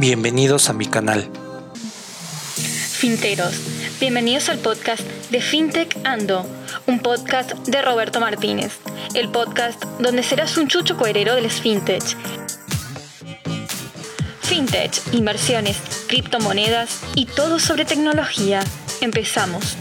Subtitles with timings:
[0.00, 1.28] Bienvenidos a mi canal.
[2.54, 3.54] Finteros,
[4.00, 6.46] bienvenidos al podcast de FinTech Ando,
[6.86, 8.78] un podcast de Roberto Martínez,
[9.12, 12.02] el podcast donde serás un chucho coherero del FinTech.
[14.40, 15.76] FinTech, inversiones,
[16.06, 18.60] criptomonedas y todo sobre tecnología.
[19.02, 19.76] Empezamos.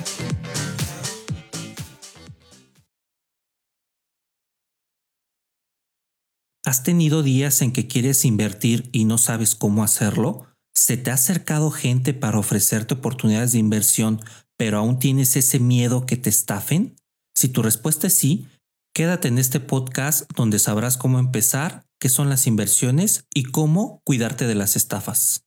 [6.70, 10.46] ¿Has tenido días en que quieres invertir y no sabes cómo hacerlo?
[10.76, 14.22] ¿Se te ha acercado gente para ofrecerte oportunidades de inversión,
[14.56, 16.96] pero aún tienes ese miedo que te estafen?
[17.34, 18.46] Si tu respuesta es sí,
[18.94, 24.46] quédate en este podcast donde sabrás cómo empezar, qué son las inversiones y cómo cuidarte
[24.46, 25.46] de las estafas.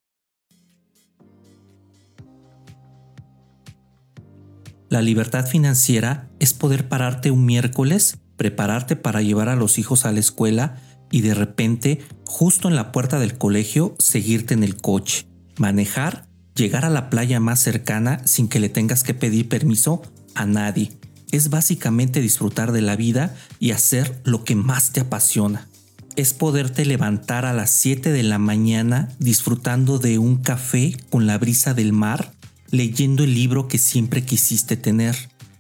[4.89, 10.11] La libertad financiera es poder pararte un miércoles, prepararte para llevar a los hijos a
[10.11, 10.83] la escuela,
[11.13, 15.27] y de repente, justo en la puerta del colegio, seguirte en el coche,
[15.59, 20.03] manejar, llegar a la playa más cercana sin que le tengas que pedir permiso
[20.35, 20.91] a nadie.
[21.31, 25.69] Es básicamente disfrutar de la vida y hacer lo que más te apasiona.
[26.17, 31.39] Es poderte levantar a las 7 de la mañana disfrutando de un café con la
[31.39, 32.33] brisa del mar,
[32.71, 35.17] leyendo el libro que siempre quisiste tener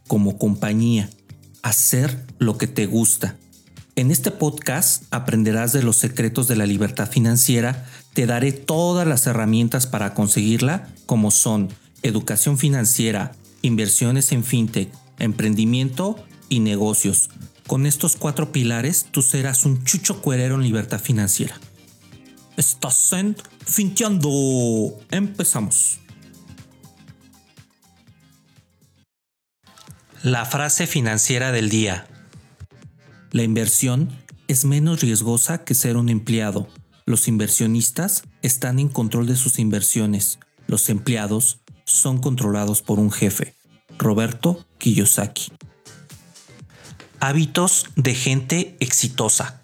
[0.09, 1.09] como compañía.
[1.62, 3.37] Hacer lo que te gusta
[3.94, 9.26] en este podcast aprenderás de los secretos de la libertad financiera, te daré todas las
[9.26, 11.68] herramientas para conseguirla, como son
[12.02, 16.16] educación financiera, inversiones en fintech, emprendimiento
[16.48, 17.30] y negocios.
[17.66, 21.58] Con estos cuatro pilares tú serás un chucho cuerero en libertad financiera.
[22.56, 24.98] Estás en Finteando.
[25.10, 26.00] Empezamos.
[30.22, 32.06] La frase financiera del día.
[33.33, 34.11] La inversión
[34.47, 36.69] es menos riesgosa que ser un empleado.
[37.06, 40.38] Los inversionistas están en control de sus inversiones.
[40.66, 43.54] Los empleados son controlados por un jefe.
[43.97, 45.50] Roberto Kiyosaki.
[47.20, 49.62] Hábitos de gente exitosa.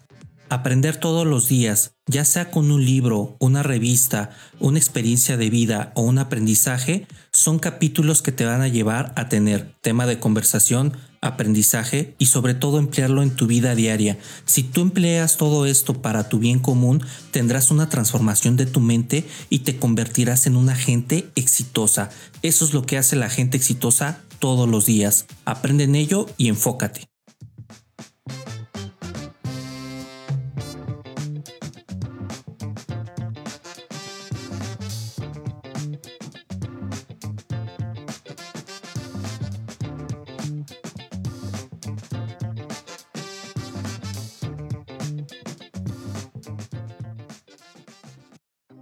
[0.51, 5.91] Aprender todos los días, ya sea con un libro, una revista, una experiencia de vida
[5.93, 10.97] o un aprendizaje, son capítulos que te van a llevar a tener tema de conversación,
[11.21, 14.17] aprendizaje y sobre todo emplearlo en tu vida diaria.
[14.45, 19.27] Si tú empleas todo esto para tu bien común, tendrás una transformación de tu mente
[19.51, 22.09] y te convertirás en una gente exitosa.
[22.41, 25.27] Eso es lo que hace la gente exitosa todos los días.
[25.45, 27.08] Aprende en ello y enfócate.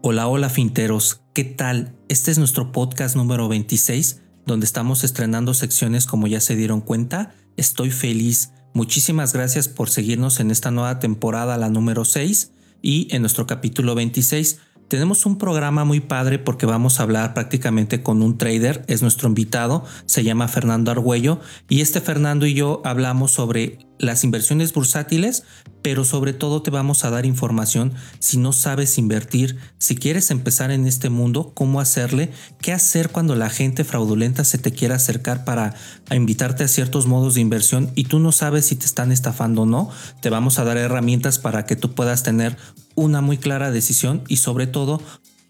[0.10, 1.94] Hola, hola finteros, ¿qué tal?
[2.08, 7.36] Este es nuestro podcast número 26, donde estamos estrenando secciones como ya se dieron cuenta.
[7.58, 8.54] Estoy feliz.
[8.74, 13.96] Muchísimas gracias por seguirnos en esta nueva temporada, la número 6, y en nuestro capítulo
[13.96, 14.62] 26.
[14.88, 19.28] Tenemos un programa muy padre porque vamos a hablar prácticamente con un trader, es nuestro
[19.28, 25.44] invitado, se llama Fernando Argüello y este Fernando y yo hablamos sobre las inversiones bursátiles,
[25.88, 30.70] pero sobre todo te vamos a dar información si no sabes invertir, si quieres empezar
[30.70, 35.46] en este mundo, cómo hacerle, qué hacer cuando la gente fraudulenta se te quiera acercar
[35.46, 35.76] para
[36.12, 39.66] invitarte a ciertos modos de inversión y tú no sabes si te están estafando o
[39.66, 39.90] no,
[40.20, 42.58] te vamos a dar herramientas para que tú puedas tener
[42.96, 45.02] una muy clara decisión y sobre todo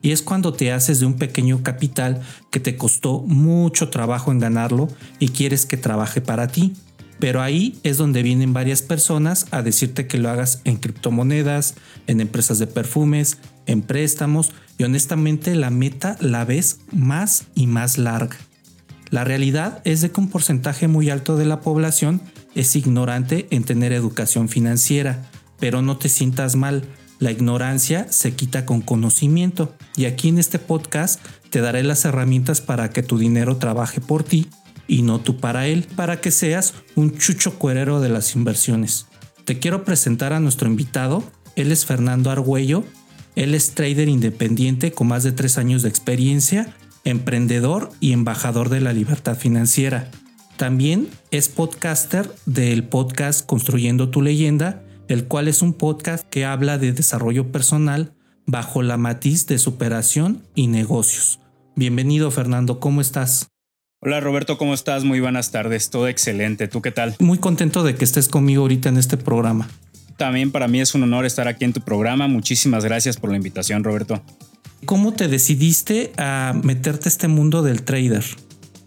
[0.01, 2.21] Y es cuando te haces de un pequeño capital
[2.51, 4.89] que te costó mucho trabajo en ganarlo
[5.19, 6.73] y quieres que trabaje para ti.
[7.23, 11.75] Pero ahí es donde vienen varias personas a decirte que lo hagas en criptomonedas,
[12.05, 14.51] en empresas de perfumes, en préstamos.
[14.77, 18.35] Y honestamente la meta la ves más y más larga.
[19.09, 22.21] La realidad es de que un porcentaje muy alto de la población
[22.55, 25.23] es ignorante en tener educación financiera,
[25.61, 26.83] pero no te sientas mal,
[27.19, 29.73] la ignorancia se quita con conocimiento.
[29.95, 31.21] Y aquí en este podcast
[31.51, 34.49] te daré las herramientas para que tu dinero trabaje por ti
[34.87, 39.07] y no tú para él, para que seas un chucho cuerero de las inversiones.
[39.45, 41.23] Te quiero presentar a nuestro invitado.
[41.55, 42.83] Él es Fernando Argüello.
[43.35, 48.81] Él es trader independiente con más de tres años de experiencia, emprendedor y embajador de
[48.81, 50.09] la libertad financiera.
[50.57, 56.77] También es podcaster del podcast Construyendo tu leyenda, el cual es un podcast que habla
[56.77, 58.13] de desarrollo personal
[58.45, 61.39] bajo la matiz de superación y negocios.
[61.75, 63.52] Bienvenido Fernando, ¿cómo estás?
[64.05, 65.05] Hola Roberto, ¿cómo estás?
[65.05, 66.67] Muy buenas tardes, todo excelente.
[66.67, 67.15] ¿Tú qué tal?
[67.19, 69.69] Muy contento de que estés conmigo ahorita en este programa.
[70.17, 72.27] También para mí es un honor estar aquí en tu programa.
[72.27, 74.21] Muchísimas gracias por la invitación, Roberto.
[74.83, 78.25] ¿Cómo te decidiste a meterte a este mundo del trader?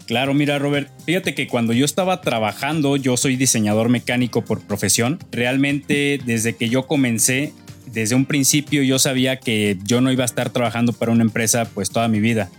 [0.05, 5.19] Claro, mira Robert, fíjate que cuando yo estaba trabajando, yo soy diseñador mecánico por profesión,
[5.33, 7.55] realmente desde que yo comencé,
[7.91, 11.65] desde un principio yo sabía que yo no iba a estar trabajando para una empresa
[11.65, 12.51] pues toda mi vida.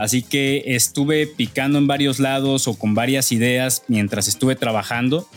[0.00, 5.28] Así que estuve picando en varios lados o con varias ideas mientras estuve trabajando.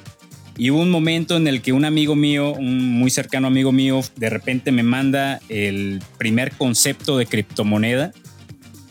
[0.57, 3.99] Y hubo un momento en el que un amigo mío, un muy cercano amigo mío,
[4.15, 8.13] de repente me manda el primer concepto de criptomoneda.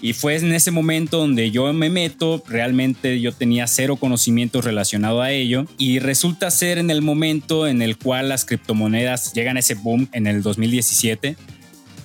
[0.03, 5.23] Y fue en ese momento donde yo me meto, realmente yo tenía cero conocimiento relacionado
[5.23, 5.65] a ello.
[5.79, 10.07] Y resulta ser en el momento en el cual las criptomonedas llegan a ese boom
[10.13, 11.35] en el 2017.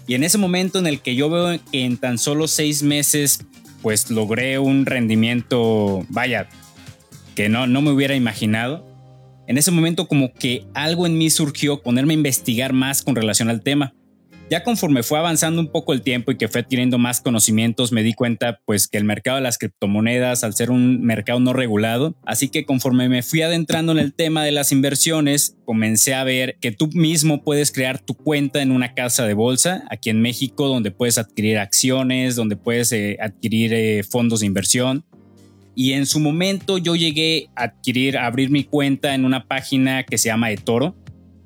[0.08, 3.42] Y en ese momento en el que yo veo que en tan solo seis meses
[3.82, 6.50] pues logré un rendimiento, vaya,
[7.36, 8.86] que no, no me hubiera imaginado.
[9.48, 13.50] En ese momento como que algo en mí surgió, ponerme a investigar más con relación
[13.50, 13.94] al tema.
[14.50, 18.02] Ya conforme fue avanzando un poco el tiempo y que fue adquiriendo más conocimientos, me
[18.02, 22.16] di cuenta pues que el mercado de las criptomonedas, al ser un mercado no regulado,
[22.26, 26.58] así que conforme me fui adentrando en el tema de las inversiones, comencé a ver
[26.62, 30.70] que tú mismo puedes crear tu cuenta en una casa de bolsa aquí en México,
[30.70, 35.04] donde puedes adquirir acciones, donde puedes eh, adquirir eh, fondos de inversión.
[35.76, 40.04] Y en su momento yo llegué a adquirir, a abrir mi cuenta en una página
[40.04, 40.96] que se llama eToro.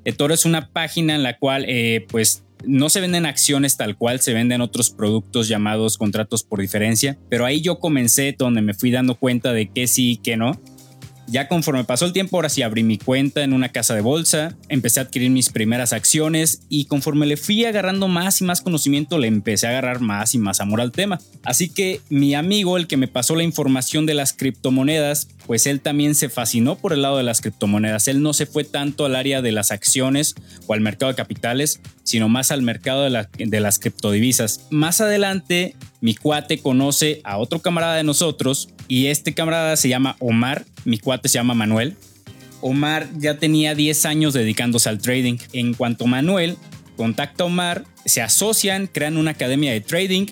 [0.04, 4.20] eToro es una página en la cual eh, pues no se venden acciones tal cual,
[4.20, 8.90] se venden otros productos llamados contratos por diferencia, pero ahí yo comencé donde me fui
[8.90, 10.60] dando cuenta de que sí y que no.
[11.28, 14.56] Ya conforme pasó el tiempo, ahora sí abrí mi cuenta en una casa de bolsa,
[14.68, 19.18] empecé a adquirir mis primeras acciones y conforme le fui agarrando más y más conocimiento,
[19.18, 21.20] le empecé a agarrar más y más amor al tema.
[21.44, 25.80] Así que mi amigo, el que me pasó la información de las criptomonedas, pues él
[25.80, 28.08] también se fascinó por el lado de las criptomonedas.
[28.08, 30.34] Él no se fue tanto al área de las acciones
[30.66, 34.66] o al mercado de capitales, sino más al mercado de, las criptodivisas.
[34.70, 40.16] Más adelante, mi cuate conoce a otro camarada de nosotros y este camarada se llama
[40.20, 41.96] Omar, mi cuate se llama Manuel.
[42.60, 45.38] Omar ya tenía 10 años dedicándose al trading.
[45.52, 46.56] En cuanto Manuel
[46.96, 50.26] contacta a Omar, se asocian, crean una academia de trading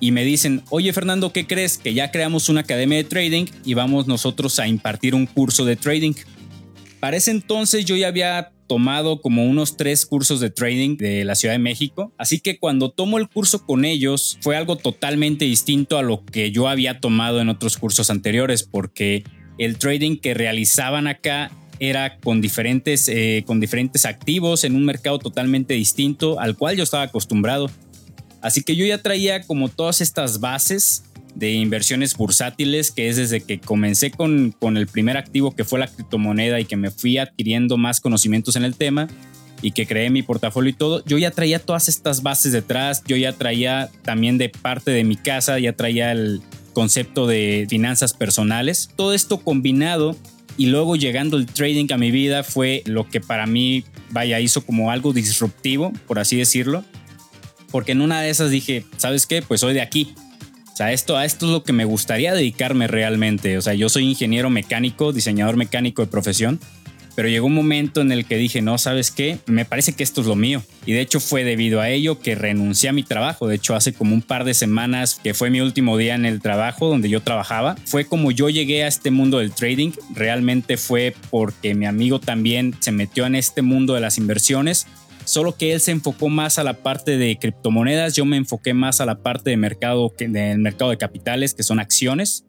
[0.00, 1.78] y me dicen, oye Fernando, ¿qué crees?
[1.78, 5.76] Que ya creamos una academia de trading y vamos nosotros a impartir un curso de
[5.76, 6.14] trading.
[7.00, 11.34] Para ese entonces yo ya había tomado como unos tres cursos de trading de la
[11.34, 12.12] Ciudad de México.
[12.18, 16.50] Así que cuando tomo el curso con ellos fue algo totalmente distinto a lo que
[16.50, 19.24] yo había tomado en otros cursos anteriores porque
[19.58, 25.18] el trading que realizaban acá era con diferentes, eh, con diferentes activos en un mercado
[25.18, 27.70] totalmente distinto al cual yo estaba acostumbrado.
[28.44, 33.40] Así que yo ya traía como todas estas bases de inversiones bursátiles, que es desde
[33.40, 37.16] que comencé con, con el primer activo que fue la criptomoneda y que me fui
[37.16, 39.08] adquiriendo más conocimientos en el tema
[39.62, 43.16] y que creé mi portafolio y todo, yo ya traía todas estas bases detrás, yo
[43.16, 46.42] ya traía también de parte de mi casa, ya traía el
[46.74, 50.18] concepto de finanzas personales, todo esto combinado
[50.58, 54.66] y luego llegando el trading a mi vida fue lo que para mí, vaya, hizo
[54.66, 56.84] como algo disruptivo, por así decirlo,
[57.74, 59.42] porque en una de esas dije, ¿sabes qué?
[59.42, 60.14] Pues soy de aquí,
[60.72, 63.58] o sea, esto, a esto es lo que me gustaría dedicarme realmente.
[63.58, 66.60] O sea, yo soy ingeniero mecánico, diseñador mecánico de profesión,
[67.16, 69.38] pero llegó un momento en el que dije, no, ¿sabes qué?
[69.46, 70.62] Me parece que esto es lo mío.
[70.86, 73.48] Y de hecho fue debido a ello que renuncié a mi trabajo.
[73.48, 76.40] De hecho, hace como un par de semanas que fue mi último día en el
[76.40, 79.90] trabajo donde yo trabajaba, fue como yo llegué a este mundo del trading.
[80.14, 84.86] Realmente fue porque mi amigo también se metió en este mundo de las inversiones
[85.24, 89.00] solo que él se enfocó más a la parte de criptomonedas, yo me enfoqué más
[89.00, 92.44] a la parte de mercado, del mercado de capitales, que son acciones.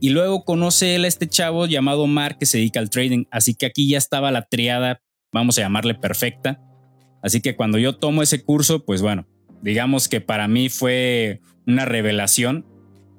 [0.00, 3.24] Y luego conoce él a este chavo llamado Mark que se dedica al trading.
[3.30, 5.00] Así que aquí ya estaba la triada,
[5.32, 6.60] vamos a llamarle perfecta.
[7.22, 9.26] Así que cuando yo tomo ese curso, pues bueno,
[9.62, 12.66] digamos que para mí fue una revelación.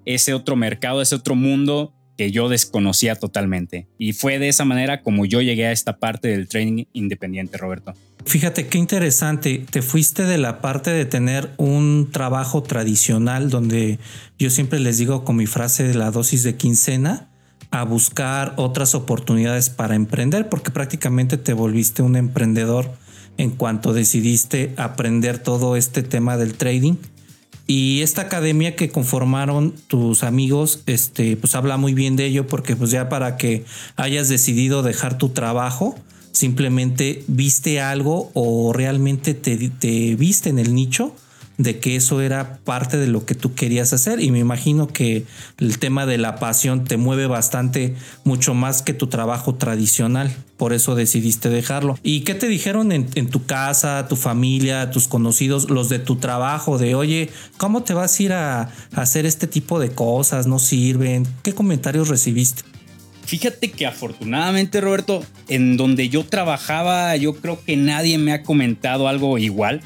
[0.06, 3.88] Ese otro mercado, ese otro mundo que yo desconocía totalmente.
[3.98, 7.94] Y fue de esa manera como yo llegué a esta parte del trading independiente, Roberto.
[8.26, 14.00] Fíjate qué interesante, te fuiste de la parte de tener un trabajo tradicional donde
[14.40, 17.30] yo siempre les digo con mi frase de la dosis de quincena
[17.70, 22.92] a buscar otras oportunidades para emprender porque prácticamente te volviste un emprendedor
[23.38, 26.96] en cuanto decidiste aprender todo este tema del trading
[27.68, 32.76] y esta academia que conformaron tus amigos, este, pues habla muy bien de ello porque
[32.76, 35.96] pues ya para que hayas decidido dejar tu trabajo,
[36.32, 41.16] simplemente viste algo o realmente te, te viste en el nicho
[41.58, 44.22] de que eso era parte de lo que tú querías hacer.
[44.22, 45.26] Y me imagino que
[45.58, 50.36] el tema de la pasión te mueve bastante mucho más que tu trabajo tradicional.
[50.58, 51.98] Por eso decidiste dejarlo.
[52.04, 56.78] Y qué te dijeron en, tu casa tu familia tus conocidos los de tu trabajo
[56.78, 60.60] de oye cómo te vas a ir a, a hacer este tipo de cosas no
[60.60, 62.62] sirven qué comentarios recibiste
[63.26, 69.08] Fíjate que afortunadamente, Roberto, en donde yo trabajaba, yo creo que nadie me ha comentado
[69.08, 69.82] algo igual.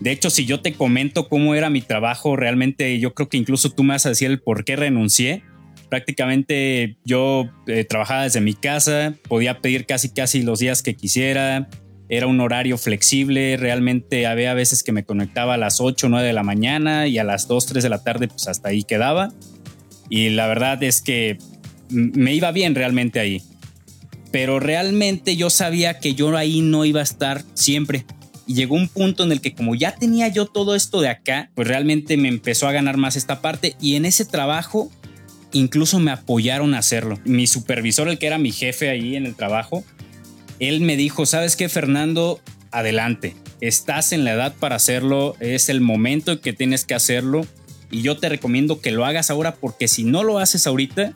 [0.00, 3.70] De hecho, si yo te comento cómo era mi trabajo, realmente yo creo que incluso
[3.70, 5.42] tú me vas a decir el por qué renuncié.
[5.90, 11.68] Prácticamente yo eh, trabajaba desde mi casa, podía pedir casi casi los días que quisiera,
[12.08, 16.26] era un horario flexible, realmente había veces que me conectaba a las 8 o 9
[16.26, 19.32] de la mañana y a las 2, 3 de la tarde pues hasta ahí quedaba.
[20.08, 21.38] Y la verdad es que
[21.90, 23.42] me iba bien realmente ahí.
[24.32, 28.04] Pero realmente yo sabía que yo ahí no iba a estar siempre
[28.50, 31.52] y llegó un punto en el que como ya tenía yo todo esto de acá,
[31.54, 34.90] pues realmente me empezó a ganar más esta parte y en ese trabajo
[35.52, 37.20] incluso me apoyaron a hacerlo.
[37.24, 39.84] Mi supervisor, el que era mi jefe ahí en el trabajo,
[40.58, 42.40] él me dijo, ¿sabes qué, Fernando?
[42.72, 47.46] Adelante, estás en la edad para hacerlo, es el momento en que tienes que hacerlo
[47.88, 51.12] y yo te recomiendo que lo hagas ahora porque si no lo haces ahorita,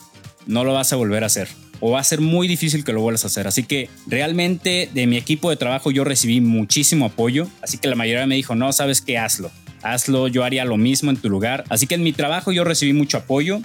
[0.47, 1.49] no lo vas a volver a hacer
[1.79, 3.47] o va a ser muy difícil que lo vuelvas a hacer.
[3.47, 7.95] Así que realmente de mi equipo de trabajo yo recibí muchísimo apoyo, así que la
[7.95, 9.51] mayoría me dijo, no, sabes qué, hazlo,
[9.83, 11.63] hazlo, yo haría lo mismo en tu lugar.
[11.69, 13.61] Así que en mi trabajo yo recibí mucho apoyo.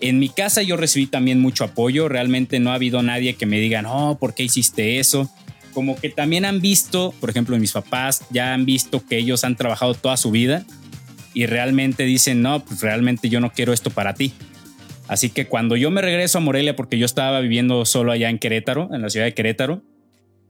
[0.00, 3.58] En mi casa yo recibí también mucho apoyo, realmente no ha habido nadie que me
[3.58, 5.30] diga, no, ¿por qué hiciste eso?
[5.72, 9.56] Como que también han visto, por ejemplo, mis papás ya han visto que ellos han
[9.56, 10.64] trabajado toda su vida
[11.32, 14.32] y realmente dicen, no, pues realmente yo no quiero esto para ti.
[15.08, 18.38] Así que cuando yo me regreso a Morelia, porque yo estaba viviendo solo allá en
[18.38, 19.82] Querétaro, en la ciudad de Querétaro,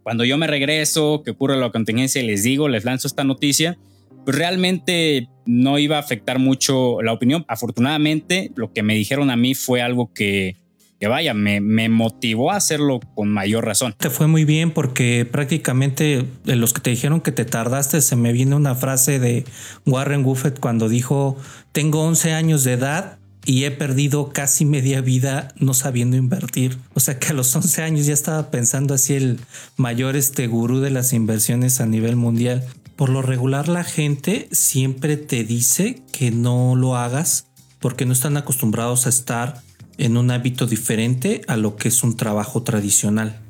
[0.02, 3.78] cuando yo me regreso, que ocurre la contingencia y les digo, les lanzo esta noticia,
[4.24, 7.44] pues realmente no iba a afectar mucho la opinión.
[7.48, 10.56] Afortunadamente, lo que me dijeron a mí fue algo que,
[11.00, 13.94] que vaya, me, me, motivó a hacerlo con mayor razón.
[13.98, 18.16] Te fue muy bien porque prácticamente de los que te dijeron que te tardaste, se
[18.16, 19.44] me viene una frase de
[19.86, 21.36] Warren Buffett cuando dijo,
[21.72, 26.78] tengo 11 años de edad y he perdido casi media vida no sabiendo invertir.
[26.94, 29.40] O sea que a los 11 años ya estaba pensando así el
[29.76, 32.64] mayor este gurú de las inversiones a nivel mundial.
[32.96, 37.46] Por lo regular la gente siempre te dice que no lo hagas
[37.80, 39.62] porque no están acostumbrados a estar
[39.98, 43.40] en un hábito diferente a lo que es un trabajo tradicional.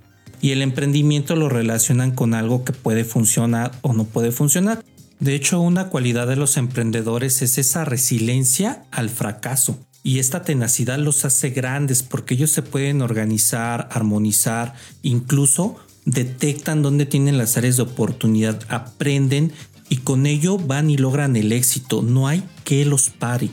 [0.41, 4.85] Y el emprendimiento lo relacionan con algo que puede funcionar o no puede funcionar.
[5.25, 9.79] De hecho, una cualidad de los emprendedores es esa resiliencia al fracaso.
[10.03, 17.07] Y esta tenacidad los hace grandes porque ellos se pueden organizar, armonizar, incluso detectan dónde
[17.07, 19.51] tienen las áreas de oportunidad, aprenden
[19.89, 22.03] y con ello van y logran el éxito.
[22.03, 23.49] No hay que los pare.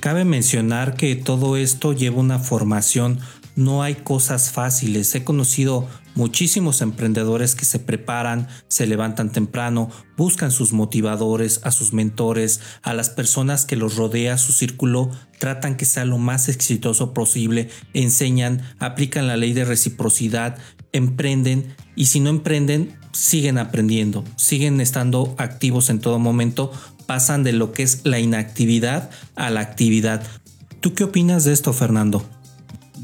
[0.00, 3.20] Cabe mencionar que todo esto lleva una formación,
[3.54, 5.14] no hay cosas fáciles.
[5.14, 11.92] He conocido muchísimos emprendedores que se preparan, se levantan temprano, buscan sus motivadores, a sus
[11.92, 17.12] mentores, a las personas que los rodea, su círculo, tratan que sea lo más exitoso
[17.12, 20.58] posible, enseñan, aplican la ley de reciprocidad,
[20.92, 26.72] emprenden y si no emprenden, siguen aprendiendo, siguen estando activos en todo momento,
[27.06, 30.22] pasan de lo que es la inactividad a la actividad.
[30.80, 32.24] ¿Tú qué opinas de esto, Fernando?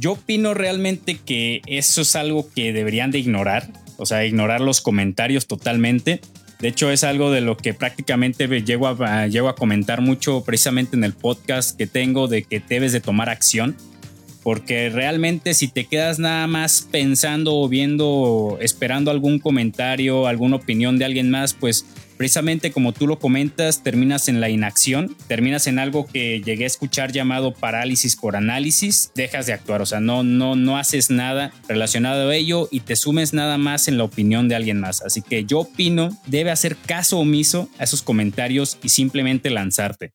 [0.00, 4.80] Yo opino realmente que eso es algo que deberían de ignorar, o sea, ignorar los
[4.80, 6.23] comentarios totalmente.
[6.59, 11.04] De hecho, es algo de lo que prácticamente llego a, a comentar mucho precisamente en
[11.04, 13.76] el podcast que tengo de que debes de tomar acción.
[14.42, 20.99] Porque realmente si te quedas nada más pensando o viendo, esperando algún comentario, alguna opinión
[20.99, 25.78] de alguien más, pues precisamente como tú lo comentas, terminas en la inacción, terminas en
[25.78, 30.23] algo que llegué a escuchar llamado parálisis por análisis, dejas de actuar, o sea, no,
[30.23, 34.49] no, no haces nada relacionado a ello y te sumes nada más en la opinión
[34.49, 35.02] de alguien más.
[35.02, 40.12] Así que yo opino, debe hacer caso omiso a esos comentarios y simplemente lanzarte.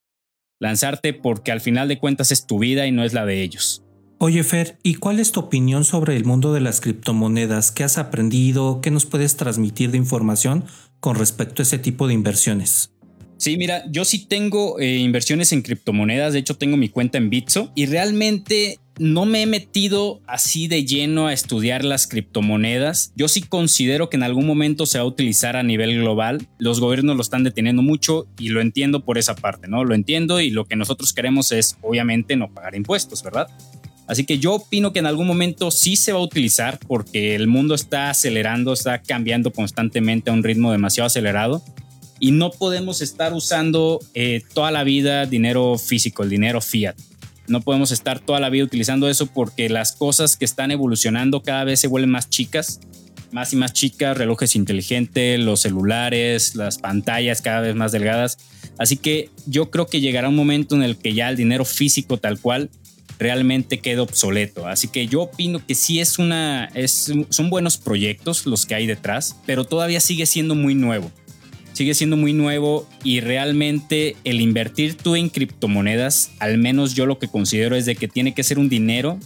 [0.60, 3.85] Lanzarte porque al final de cuentas es tu vida y no es la de ellos.
[4.17, 7.72] Oye Fer, ¿y cuál es tu opinión sobre el mundo de las criptomonedas?
[7.72, 8.79] ¿Qué has aprendido?
[8.81, 10.63] ¿Qué nos puedes transmitir de información
[11.01, 12.91] con respecto a ese tipo de inversiones?
[13.38, 17.29] Sí, mira, yo sí tengo eh, inversiones en criptomonedas, de hecho tengo mi cuenta en
[17.29, 23.12] Bitso y realmente no me he metido así de lleno a estudiar las criptomonedas.
[23.17, 26.48] Yo sí considero que en algún momento se va a utilizar a nivel global.
[26.57, 29.84] Los gobiernos lo están deteniendo mucho y lo entiendo por esa parte, ¿no?
[29.84, 33.50] Lo entiendo y lo que nosotros queremos es obviamente no pagar impuestos, ¿verdad?
[34.07, 37.47] Así que yo opino que en algún momento sí se va a utilizar porque el
[37.47, 41.63] mundo está acelerando, está cambiando constantemente a un ritmo demasiado acelerado
[42.19, 46.95] y no podemos estar usando eh, toda la vida dinero físico, el dinero fiat.
[47.47, 51.63] No podemos estar toda la vida utilizando eso porque las cosas que están evolucionando cada
[51.63, 52.79] vez se vuelven más chicas,
[53.31, 58.38] más y más chicas, relojes inteligentes, los celulares, las pantallas cada vez más delgadas.
[58.77, 62.17] Así que yo creo que llegará un momento en el que ya el dinero físico
[62.17, 62.69] tal cual
[63.19, 64.67] realmente queda obsoleto.
[64.67, 68.88] Así que yo opino que sí es una, es, son buenos proyectos los que hay
[68.88, 71.12] detrás, pero todavía sigue siendo muy nuevo.
[71.74, 77.19] Sigue siendo muy nuevo y realmente el invertir tú en criptomonedas, al menos yo lo
[77.19, 79.19] que considero es de que tiene que ser un dinero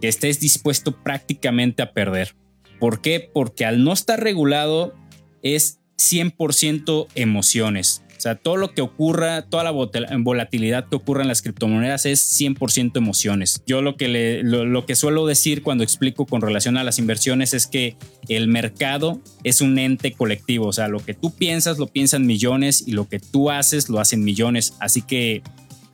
[0.00, 2.34] que estés dispuesto prácticamente a perder.
[2.78, 3.30] ¿Por qué?
[3.32, 4.94] Porque al no estar regulado
[5.42, 8.02] es 100% emociones.
[8.16, 12.40] O sea, todo lo que ocurra, toda la volatilidad que ocurra en las criptomonedas es
[12.40, 13.62] 100% emociones.
[13.66, 17.66] Yo lo que, lo, que suelo decir cuando explico con relación a las inversiones es
[17.66, 17.96] que
[18.28, 20.66] el mercado es un ente colectivo.
[20.66, 24.00] O sea, lo que tú piensas lo piensan millones y lo que tú haces lo
[24.00, 24.74] hacen millones.
[24.80, 25.42] Así que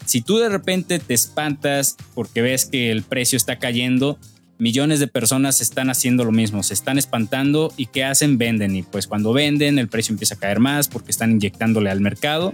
[0.05, 4.19] si tú de repente te espantas porque ves que el precio está cayendo,
[4.63, 8.39] millones de personas están haciendo lo mismo, se están espantando y ¿qué hacen?
[8.39, 12.01] Venden y pues cuando venden el precio empieza a caer más porque están inyectándole al
[12.01, 12.53] mercado.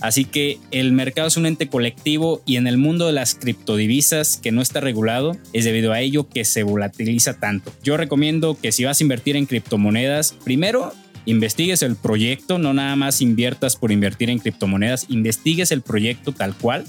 [0.00, 4.38] Así que el mercado es un ente colectivo y en el mundo de las criptodivisas
[4.42, 7.72] que no está regulado es debido a ello que se volatiliza tanto.
[7.84, 10.92] Yo recomiendo que si vas a invertir en criptomonedas, primero
[11.26, 16.56] investigues el proyecto, no nada más inviertas por invertir en criptomonedas, investigues el proyecto tal
[16.56, 16.86] cual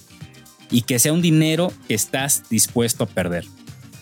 [0.72, 3.46] y que sea un dinero que estás dispuesto a perder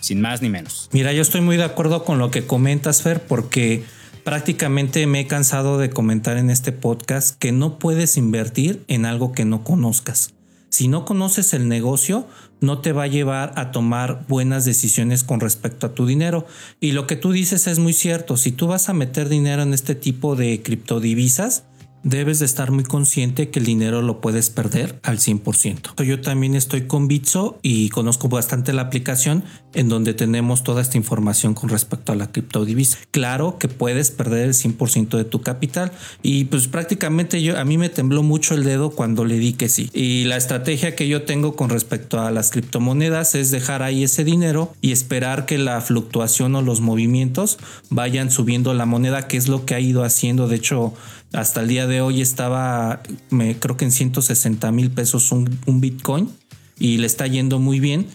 [0.06, 0.88] sin más ni menos.
[0.92, 3.82] Mira, yo estoy muy de acuerdo con lo que comentas, Fer, porque
[4.22, 9.32] prácticamente me he cansado de comentar en este podcast que no puedes invertir en algo
[9.32, 10.32] que no conozcas.
[10.68, 12.28] Si no conoces el negocio,
[12.60, 16.46] no te va a llevar a tomar buenas decisiones con respecto a tu dinero.
[16.80, 18.36] Y lo que tú dices es muy cierto.
[18.36, 21.64] Si tú vas a meter dinero en este tipo de criptodivisas,
[22.06, 26.00] debes de estar muy consciente que el dinero lo puedes perder al 100%.
[26.04, 29.42] Yo también estoy con Bitso y conozco bastante la aplicación
[29.74, 32.98] en donde tenemos toda esta información con respecto a la criptodivisa.
[33.10, 35.90] Claro que puedes perder el 100% de tu capital
[36.22, 39.68] y pues prácticamente yo a mí me tembló mucho el dedo cuando le di que
[39.68, 39.90] sí.
[39.92, 44.22] Y la estrategia que yo tengo con respecto a las criptomonedas es dejar ahí ese
[44.22, 47.58] dinero y esperar que la fluctuación o los movimientos
[47.90, 50.46] vayan subiendo la moneda, que es lo que ha ido haciendo.
[50.46, 50.94] De hecho,
[51.36, 55.82] hasta el día de hoy estaba, me creo que en 160 mil pesos un, un
[55.82, 56.30] Bitcoin
[56.78, 58.06] y le está yendo muy bien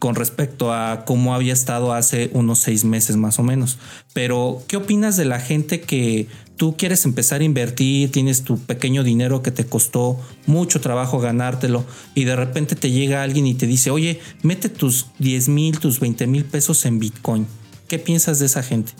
[0.00, 3.78] con respecto a cómo había estado hace unos seis meses más o menos.
[4.12, 9.04] Pero, ¿qué opinas de la gente que tú quieres empezar a invertir, tienes tu pequeño
[9.04, 11.84] dinero que te costó mucho trabajo ganártelo
[12.14, 16.00] y de repente te llega alguien y te dice, oye, mete tus 10 mil, tus
[16.00, 17.46] 20 mil pesos en Bitcoin?
[17.86, 18.92] ¿Qué piensas de esa gente?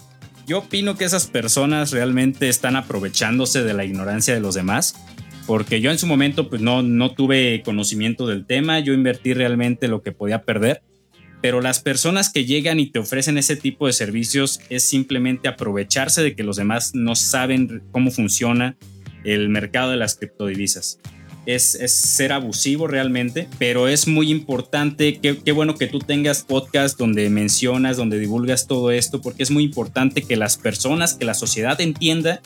[0.46, 4.94] Yo opino que esas personas realmente están aprovechándose de la ignorancia de los demás,
[5.46, 9.88] porque yo en su momento pues no, no tuve conocimiento del tema, yo invertí realmente
[9.88, 10.82] lo que podía perder,
[11.40, 16.22] pero las personas que llegan y te ofrecen ese tipo de servicios es simplemente aprovecharse
[16.22, 18.76] de que los demás no saben cómo funciona
[19.24, 21.00] el mercado de las criptodivisas
[21.46, 27.28] es, ser abusivo realmente, pero es muy importante, qué, bueno que tú tengas podcast donde
[27.30, 31.80] mencionas, donde divulgas todo esto, porque es muy importante que las personas, que la sociedad
[31.80, 32.40] entienda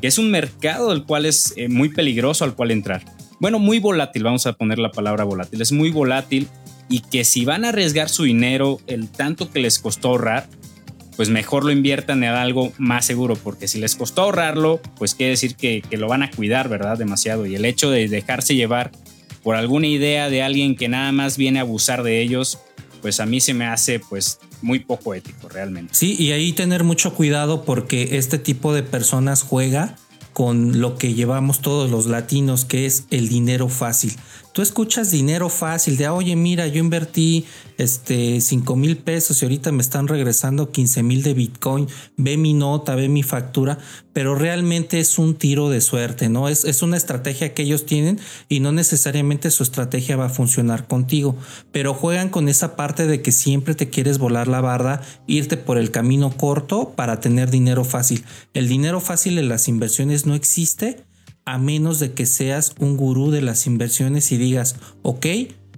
[0.00, 3.02] que es un mercado el cual es eh, muy peligroso al cual entrar.
[3.40, 6.48] Bueno, muy volátil, vamos a poner la palabra volátil, es muy volátil
[6.88, 10.48] y que si van a arriesgar su dinero, el tanto que les costó ahorrar,
[11.16, 15.30] pues mejor lo inviertan en algo más seguro, porque si les costó ahorrarlo, pues quiere
[15.30, 16.98] decir que, lo van a cuidar, ¿verdad?
[16.98, 17.46] Demasiado.
[17.46, 18.92] Y el hecho de dejarse llevar
[19.42, 22.58] por alguna idea de alguien que nada más viene a abusar de ellos,
[23.00, 25.94] pues a mí se me hace pues muy poco ético realmente.
[25.94, 29.96] Sí, y ahí tener mucho cuidado porque este tipo de personas juega
[30.36, 34.12] con lo que llevamos todos los latinos, que es el dinero fácil.
[34.56, 37.44] Tú escuchas dinero fácil de, oye, mira, yo invertí
[37.76, 42.54] este 5 mil pesos y ahorita me están regresando 15 mil de Bitcoin, ve mi
[42.54, 43.76] nota, ve mi factura,
[44.14, 46.48] pero realmente es un tiro de suerte, ¿no?
[46.48, 50.86] Es, es una estrategia que ellos tienen y no necesariamente su estrategia va a funcionar
[50.86, 51.36] contigo,
[51.70, 55.76] pero juegan con esa parte de que siempre te quieres volar la barda, irte por
[55.76, 58.24] el camino corto para tener dinero fácil.
[58.54, 61.04] El dinero fácil en las inversiones no existe
[61.46, 65.26] a menos de que seas un gurú de las inversiones y digas, ok,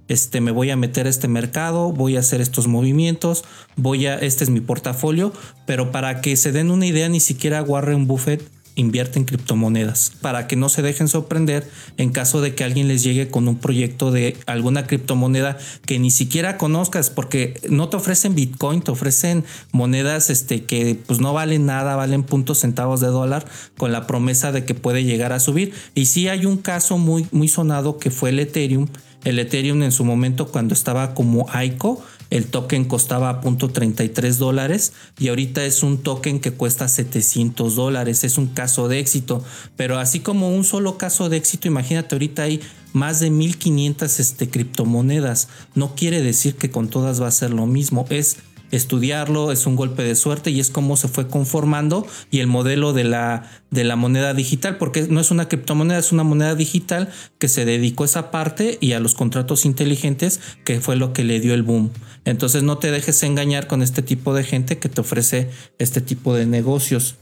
[0.09, 4.15] este, me voy a meter a este mercado, voy a hacer estos movimientos, voy a,
[4.15, 5.31] este es mi portafolio,
[5.67, 8.41] pero para que se den una idea, ni siquiera Warren Buffett
[8.75, 13.03] invierte en criptomonedas para que no se dejen sorprender en caso de que alguien les
[13.03, 18.35] llegue con un proyecto de alguna criptomoneda que ni siquiera conozcas porque no te ofrecen
[18.35, 23.45] Bitcoin, te ofrecen monedas este, que pues no valen nada, valen puntos centavos de dólar
[23.77, 25.73] con la promesa de que puede llegar a subir.
[25.95, 28.87] Y sí hay un caso muy, muy sonado que fue el Ethereum.
[29.25, 35.29] El Ethereum en su momento cuando estaba como ICO el token costaba .33 dólares y
[35.29, 38.23] ahorita es un token que cuesta 700 dólares.
[38.23, 39.43] Es un caso de éxito,
[39.75, 42.61] pero así como un solo caso de éxito, imagínate, ahorita hay
[42.93, 45.47] más de 1500 este, criptomonedas.
[45.75, 48.05] No quiere decir que con todas va a ser lo mismo.
[48.09, 48.37] Es
[48.71, 52.93] estudiarlo, es un golpe de suerte y es cómo se fue conformando y el modelo
[52.93, 57.09] de la, de la moneda digital, porque no es una criptomoneda, es una moneda digital
[57.37, 61.23] que se dedicó a esa parte y a los contratos inteligentes, que fue lo que
[61.23, 61.91] le dio el boom.
[62.25, 66.35] Entonces no te dejes engañar con este tipo de gente que te ofrece este tipo
[66.35, 67.15] de negocios.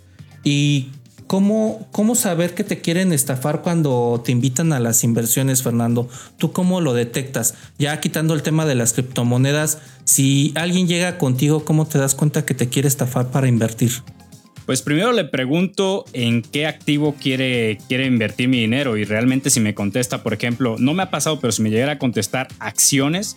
[0.44, 0.92] Y
[1.28, 6.10] ¿Cómo, ¿Cómo saber que te quieren estafar cuando te invitan a las inversiones, Fernando?
[6.38, 7.54] ¿Tú cómo lo detectas?
[7.78, 12.46] Ya quitando el tema de las criptomonedas, si alguien llega contigo, ¿cómo te das cuenta
[12.46, 13.92] que te quiere estafar para invertir?
[14.66, 19.60] Pues primero le pregunto en qué activo quiere, quiere invertir mi dinero y realmente si
[19.60, 23.36] me contesta, por ejemplo, no me ha pasado, pero si me llegara a contestar acciones,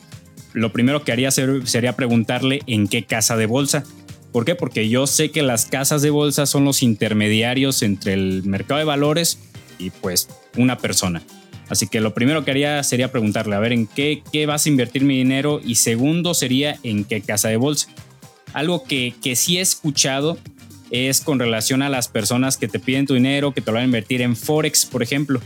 [0.53, 3.85] lo primero que haría sería preguntarle en qué casa de bolsa.
[4.33, 4.55] ¿Por qué?
[4.55, 8.85] Porque yo sé que las casas de bolsa son los intermediarios entre el mercado de
[8.85, 9.38] valores
[9.79, 11.23] y pues una persona.
[11.69, 14.69] Así que lo primero que haría sería preguntarle, a ver, ¿en qué, qué vas a
[14.69, 15.61] invertir mi dinero?
[15.64, 17.88] Y segundo sería, ¿en qué casa de bolsa?
[18.53, 20.37] Algo que, que sí he escuchado
[20.90, 23.83] es con relación a las personas que te piden tu dinero, que te lo van
[23.83, 25.40] a invertir en Forex, por ejemplo.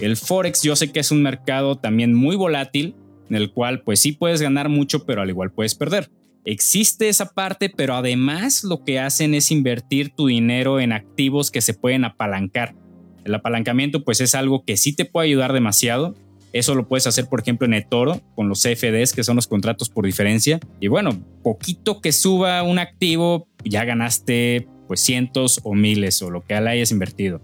[0.00, 2.94] El Forex yo sé que es un mercado también muy volátil,
[3.28, 6.10] en el cual pues sí puedes ganar mucho, pero al igual puedes perder.
[6.48, 11.60] Existe esa parte, pero además lo que hacen es invertir tu dinero en activos que
[11.60, 12.76] se pueden apalancar.
[13.24, 16.14] El apalancamiento pues es algo que sí te puede ayudar demasiado.
[16.52, 19.90] Eso lo puedes hacer, por ejemplo, en eToro con los CFDs, que son los contratos
[19.90, 20.60] por diferencia.
[20.78, 26.42] Y bueno, poquito que suba un activo, ya ganaste pues cientos o miles o lo
[26.42, 27.40] que hayas invertido.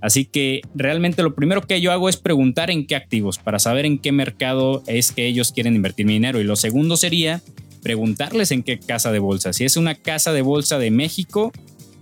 [0.00, 3.84] Así que realmente lo primero que yo hago es preguntar en qué activos para saber
[3.86, 6.40] en qué mercado es que ellos quieren invertir mi dinero.
[6.40, 7.40] Y lo segundo sería
[7.84, 9.52] preguntarles en qué casa de bolsa.
[9.52, 11.52] Si es una casa de bolsa de México,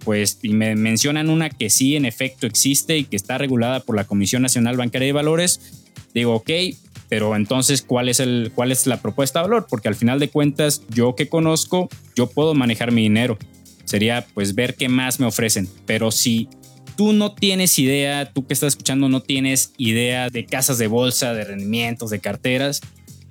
[0.04, 3.96] pues y me mencionan una que sí en efecto existe y que está regulada por
[3.96, 5.82] la Comisión Nacional Bancaria de Valores,
[6.14, 6.50] digo, ok,
[7.08, 9.66] pero entonces, ¿cuál es, el, ¿cuál es la propuesta de valor?
[9.68, 13.36] Porque al final de cuentas, yo que conozco, yo puedo manejar mi dinero.
[13.84, 15.68] Sería pues ver qué más me ofrecen.
[15.84, 16.48] Pero si
[16.96, 21.34] tú no tienes idea, tú que estás escuchando no tienes idea de casas de bolsa,
[21.34, 22.80] de rendimientos, de carteras,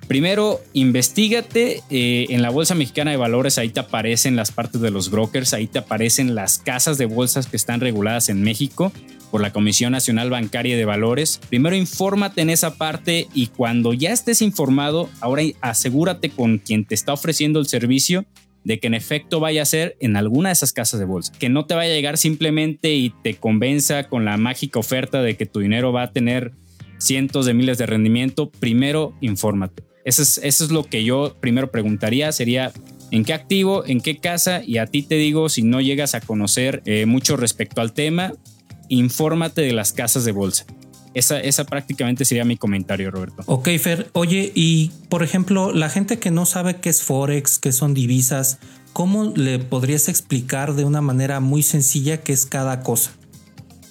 [0.08, 4.90] Primero, investigate eh, en la Bolsa Mexicana de Valores, ahí te aparecen las partes de
[4.90, 8.92] los brokers, ahí te aparecen las casas de bolsas que están reguladas en México
[9.30, 11.40] por la Comisión Nacional Bancaria de Valores.
[11.48, 16.94] Primero infórmate en esa parte y cuando ya estés informado, ahora asegúrate con quien te
[16.94, 18.26] está ofreciendo el servicio
[18.64, 21.32] de que en efecto vaya a ser en alguna de esas casas de bolsa.
[21.38, 25.36] Que no te vaya a llegar simplemente y te convenza con la mágica oferta de
[25.36, 26.52] que tu dinero va a tener
[26.98, 28.50] cientos de miles de rendimiento.
[28.50, 29.91] Primero, infórmate.
[30.04, 32.72] Eso es, lo que yo primero preguntaría, sería
[33.10, 36.20] en qué activo, en qué casa, y a ti te digo, si no llegas a
[36.20, 38.32] conocer eh, mucho respecto al tema,
[38.88, 40.66] infórmate de las casas de bolsa.
[41.14, 43.42] Esa, esa, prácticamente sería mi comentario, Roberto.
[43.46, 44.08] Ok, Fer.
[44.14, 48.58] Oye, y por ejemplo, la gente que no sabe qué es Forex, qué son divisas,
[48.94, 53.12] ¿cómo le podrías explicar de una manera muy sencilla qué es cada cosa?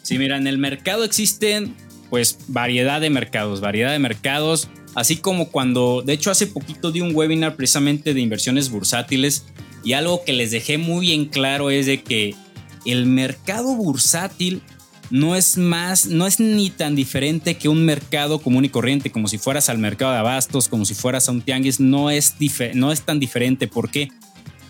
[0.01, 1.75] Sí, mira, en el mercado existen
[2.09, 7.01] pues variedad de mercados, variedad de mercados Así como cuando, de hecho hace poquito di
[7.01, 9.45] un webinar precisamente de inversiones bursátiles
[9.83, 12.35] y algo que les dejé muy en claro es de que
[12.85, 14.61] el mercado bursátil
[15.09, 19.27] no es más, no es ni tan diferente que un mercado común y corriente, como
[19.27, 22.35] si fueras al mercado de abastos, como si fueras a un tianguis, no es,
[22.73, 23.67] no es tan diferente.
[23.67, 24.09] ¿Por qué?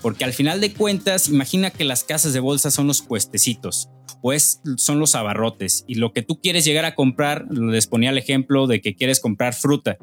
[0.01, 3.89] Porque al final de cuentas, imagina que las casas de bolsa son los puestecitos,
[4.21, 8.17] pues son los abarrotes, y lo que tú quieres llegar a comprar, les ponía el
[8.17, 9.97] ejemplo de que quieres comprar fruta.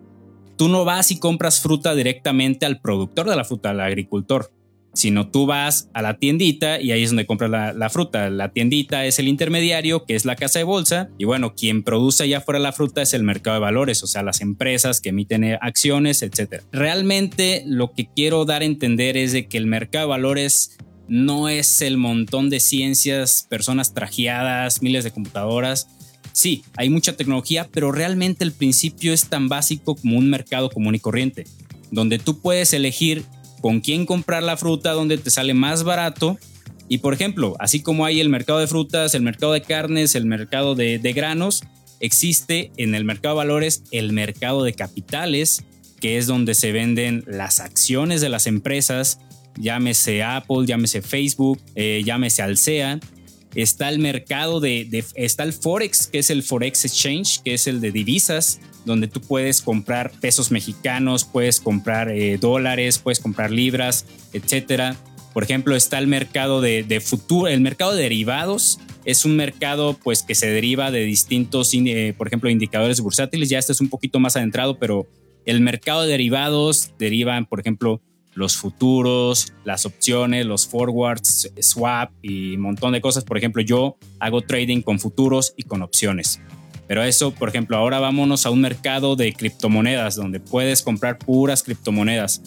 [0.57, 4.53] Tú no vas y compras fruta directamente al productor de la fruta, al agricultor
[4.99, 8.31] sino tú vas a la tiendita y ahí es donde compras la, fruta.
[8.31, 12.25] La tiendita es el intermediario, que es la casa de bolsa, y bueno, quien produce
[12.25, 15.45] allá afuera la fruta es el mercado de valores, o sea, las empresas que emiten
[15.45, 16.65] eh, acciones, etc.
[16.73, 21.49] Realmente lo que quiero dar a entender es de que el mercado de valores no
[21.49, 25.87] es el montón de ciencias, personas trajeadas, miles de computadoras.
[26.33, 30.97] Sí, hay mucha tecnología, pero realmente el principio es tan básico como un mercado común
[30.97, 31.45] y corriente,
[31.93, 33.25] donde tú puedes elegir
[33.61, 36.39] con quién comprar la fruta donde te sale más barato.
[36.89, 40.25] Y por ejemplo, así como hay el mercado de frutas, el mercado de carnes, el
[40.25, 41.65] mercado de, granos,
[42.01, 45.65] existe en el mercado de valores el mercado de capitales,
[46.01, 49.19] que es donde se venden las acciones de las empresas,
[49.59, 53.01] llámese Apple, llámese Facebook, eh, llámese Alsea.
[53.59, 57.81] Está el mercado de, está el Forex, que es el Forex Exchange, que es el
[57.81, 64.07] de divisas donde tú puedes comprar pesos mexicanos, puedes comprar eh, dólares, puedes comprar libras,
[64.33, 64.97] etcétera.
[65.33, 68.79] Por ejemplo, está el mercado de, futuro, el mercado de derivados.
[69.05, 73.49] Es un mercado pues que se deriva de distintos, eh, por ejemplo, indicadores bursátiles.
[73.49, 75.09] Ya este es un poquito más adentrado, pero
[75.47, 78.01] el mercado de derivados derivan, por ejemplo,
[78.39, 83.25] los futuros, las opciones, los forwards, swap y un montón de cosas.
[83.25, 86.41] Por ejemplo, yo hago trading con futuros y con opciones.
[86.87, 91.65] Pero eso, por ejemplo, ahora vámonos a un mercado de criptomonedas donde puedes comprar puras
[91.65, 92.41] criptomonedas.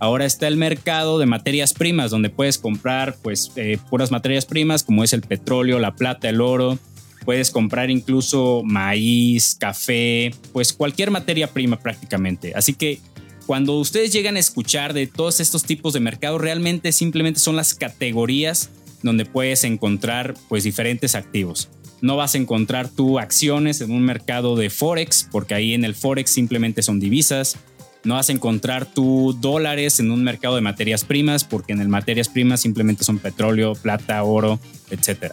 [0.00, 4.82] Ahora está el mercado de materias primas donde puedes comprar pues eh, puras materias primas
[4.82, 6.76] como es el petróleo, la plata, el oro.
[7.24, 12.52] Puedes comprar incluso maíz, café, pues cualquier materia prima prácticamente.
[12.54, 13.00] Así que
[13.46, 17.74] cuando ustedes llegan a escuchar de todos estos tipos de mercado, realmente simplemente son las
[17.74, 18.70] categorías
[19.02, 21.68] donde puedes encontrar pues diferentes activos.
[22.00, 25.94] No vas a encontrar tú acciones en un mercado de Forex, porque ahí en el
[25.94, 27.56] Forex simplemente son divisas.
[28.04, 31.88] No vas a encontrar tú dólares en un mercado de materias primas, porque en el
[31.88, 35.32] materias primas simplemente son petróleo, plata, oro, etc.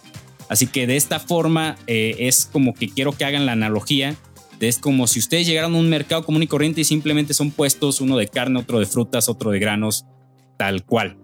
[0.49, 4.15] Así que de esta forma eh, es como que quiero que hagan la analogía.
[4.63, 8.01] Es como si ustedes llegaran a un mercado común y corriente y simplemente son puestos
[8.01, 10.05] uno de carne, otro de frutas, otro de granos,
[10.57, 11.17] tal cual.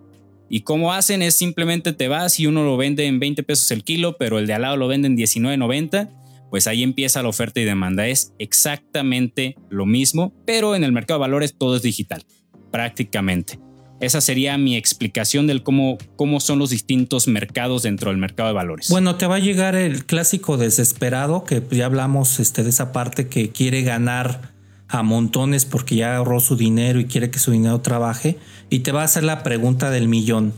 [0.49, 3.83] Y cómo hacen es simplemente te vas y uno lo vende en 20 pesos el
[3.83, 6.09] kilo, pero el de al lado lo vende en 19.90.
[6.49, 8.07] Pues ahí empieza la oferta y demanda.
[8.07, 12.25] Es exactamente lo mismo, pero en el mercado de valores todo es digital,
[12.71, 13.59] prácticamente.
[13.99, 18.53] Esa sería mi explicación del cómo, cómo son los distintos mercados dentro del mercado de
[18.53, 18.89] valores.
[18.89, 23.27] Bueno, te va a llegar el clásico desesperado, que ya hablamos este, de esa parte
[23.27, 24.53] que quiere ganar
[24.87, 28.37] a montones porque ya ahorró su dinero y quiere que su dinero trabaje
[28.69, 30.53] y te va a hacer la pregunta del millón.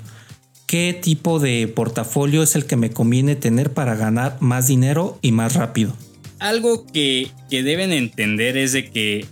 [0.68, 5.34] ¿Qué tipo de portafolio es el que me conviene tener para ganar más dinero y
[5.34, 5.94] más rápido?
[6.40, 9.26] Algo que, que deben entender es de que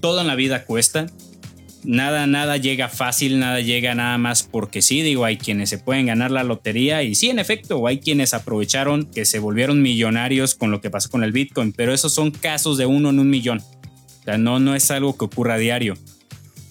[0.00, 1.06] todo en la vida cuesta.
[1.84, 5.02] Nada, nada llega fácil, nada llega nada más porque sí.
[5.02, 9.04] Digo, hay quienes se pueden ganar la lotería y sí, en efecto, hay quienes aprovecharon
[9.04, 12.78] que se volvieron millonarios con lo que pasó con el Bitcoin, pero esos son casos
[12.78, 13.62] de uno en un millón
[14.38, 15.96] no, no es algo que ocurra a diario.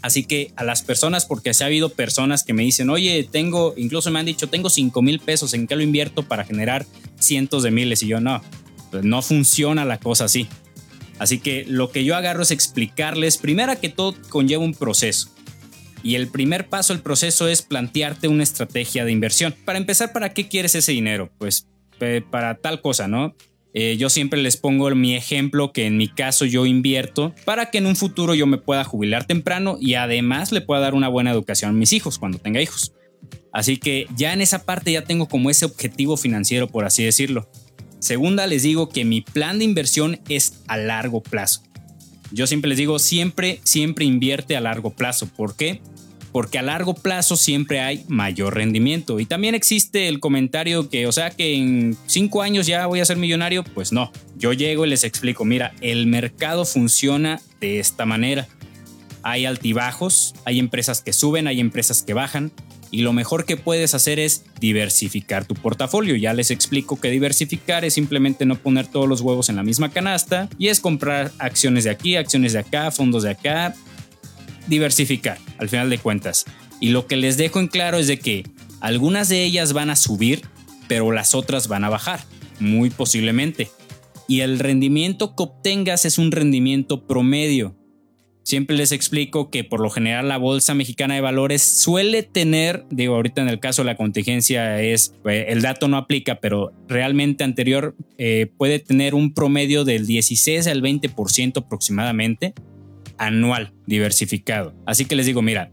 [0.02, 3.74] Así que a las personas, porque se ha habido personas que me dicen, oye, tengo,
[3.78, 6.86] incluso me han dicho, tengo 5 mil pesos, ¿en qué lo invierto para generar
[7.20, 8.04] cientos de miles?
[8.04, 8.42] Y yo no,
[8.92, 10.48] pues no funciona la cosa así.
[11.20, 15.30] Así que lo que yo agarro es explicarles, primero que todo conlleva un proceso.
[16.04, 19.56] Y el primer paso del proceso es plantearte una estrategia de inversión.
[19.64, 21.32] Para empezar, ¿para qué quieres ese dinero?
[21.38, 21.68] Pues
[22.30, 23.34] para tal cosa, ¿no?
[23.74, 27.80] Eh, yo siempre les pongo mi ejemplo que en mi caso yo invierto para que
[27.80, 31.32] en un futuro yo me pueda jubilar temprano y además le pueda dar una buena
[31.32, 32.94] educación a mis hijos cuando tenga hijos.
[33.52, 37.50] Así que ya en esa parte ya tengo como ese objetivo financiero, por así decirlo.
[38.04, 41.62] Segunda, les digo que mi plan de inversión es a largo plazo.
[42.34, 45.28] Yo siempre les digo, siempre, siempre invierte a largo plazo.
[45.28, 45.80] ¿Por qué?
[46.34, 49.20] porque a largo plazo siempre hay mayor rendimiento.
[49.20, 53.06] Y también existe el comentario que, o sea, que en cinco años ya voy a
[53.06, 53.64] ser millonario.
[53.64, 58.48] Pues no, yo llego y les explico, mira, el mercado funciona de esta manera.
[59.22, 62.52] Hay altibajos, hay empresas que suben, hay empresas que bajan.
[62.94, 66.16] Y lo mejor que puedes hacer es diversificar tu portafolio.
[66.16, 69.90] Ya les explico que diversificar es simplemente no poner todos los huevos en la misma
[69.90, 73.74] canasta y es comprar acciones de aquí, acciones de acá, fondos de acá,
[74.68, 76.46] diversificar, al final de cuentas.
[76.80, 78.46] Y lo que les dejo en claro es de que
[78.80, 80.44] algunas de ellas van a subir,
[80.88, 82.24] pero las otras van a bajar.
[82.60, 83.72] Muy posiblemente.
[84.28, 87.76] Y el rendimiento que obtengas es un rendimiento promedio.
[88.44, 93.16] Siempre les explico que por lo general la Bolsa Mexicana de Valores suele tener, digo,
[93.16, 97.46] ahorita en el caso de la contingencia es, eh, el dato no aplica, pero realmente
[97.46, 102.54] anterior eh, puede tener un promedio del 16 al 20% aproximadamente
[103.18, 104.74] anual diversificado.
[104.86, 105.72] Así que les digo, mira,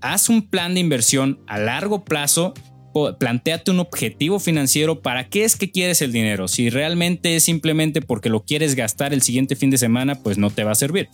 [0.00, 2.54] haz un plan de inversión a largo plazo
[3.18, 5.02] planteate un objetivo financiero.
[5.02, 6.48] ¿Para qué es que quieres el dinero?
[6.48, 10.50] Si realmente es simplemente porque lo quieres gastar el siguiente fin de semana, pues no
[10.50, 11.08] te va a servir.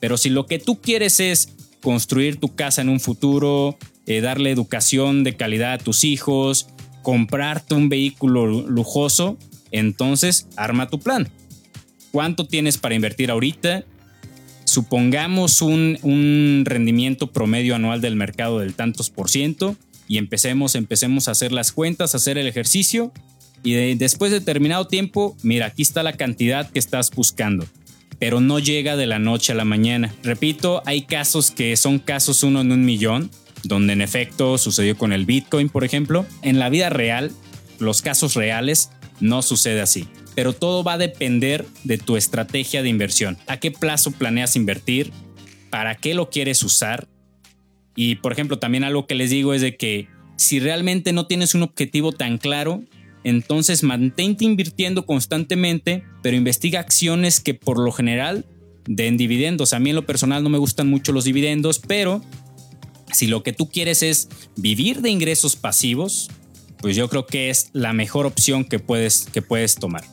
[0.00, 1.50] Pero si lo que tú quieres es
[1.82, 6.68] construir tu casa en un futuro, eh, darle educación de calidad a tus hijos,
[7.02, 9.36] comprarte un vehículo lujoso,
[9.70, 11.28] entonces arma tu plan.
[12.10, 13.84] ¿Cuánto tienes para invertir ahorita?
[14.64, 19.76] Supongamos un, un rendimiento promedio anual del mercado del tantos por ciento
[20.08, 23.12] y empecemos, empecemos a hacer las cuentas, a hacer el ejercicio
[23.64, 27.66] y después de determinado tiempo, mira, aquí está la cantidad que estás buscando,
[28.18, 30.14] pero no llega de la noche a la mañana.
[30.22, 33.30] Repito, hay casos que son casos uno en un millón,
[33.62, 36.26] donde en efecto sucedió con el Bitcoin, por ejemplo.
[36.42, 37.32] En la vida real,
[37.78, 40.08] los casos reales, no sucede así.
[40.34, 43.38] Pero todo va a depender de tu estrategia de inversión.
[43.46, 45.12] ¿A qué plazo planeas invertir?
[45.70, 47.08] ¿Para qué lo quieres usar?
[47.96, 51.54] Y por ejemplo, también algo que les digo es de que si realmente no tienes
[51.54, 52.82] un objetivo tan claro,
[53.24, 58.44] entonces mantente invirtiendo constantemente, pero investiga acciones que por lo general
[58.86, 59.72] den dividendos.
[59.72, 62.22] A mí en lo personal no me gustan mucho los dividendos, pero
[63.12, 66.30] si lo que tú quieres es vivir de ingresos pasivos,
[66.78, 70.04] pues yo creo que es la mejor opción que puedes, que puedes tomar.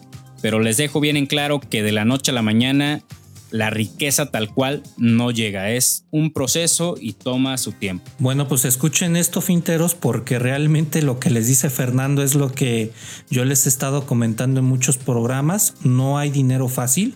[0.42, 3.04] Pero les dejo bien en claro que de la noche a la mañana
[3.52, 8.10] la riqueza tal cual no llega, es un proceso y toma su tiempo.
[8.18, 12.92] Bueno, pues escuchen esto, finteros, porque realmente lo que les dice Fernando es lo que
[13.30, 17.16] yo les he estado comentando en muchos programas, no hay dinero fácil.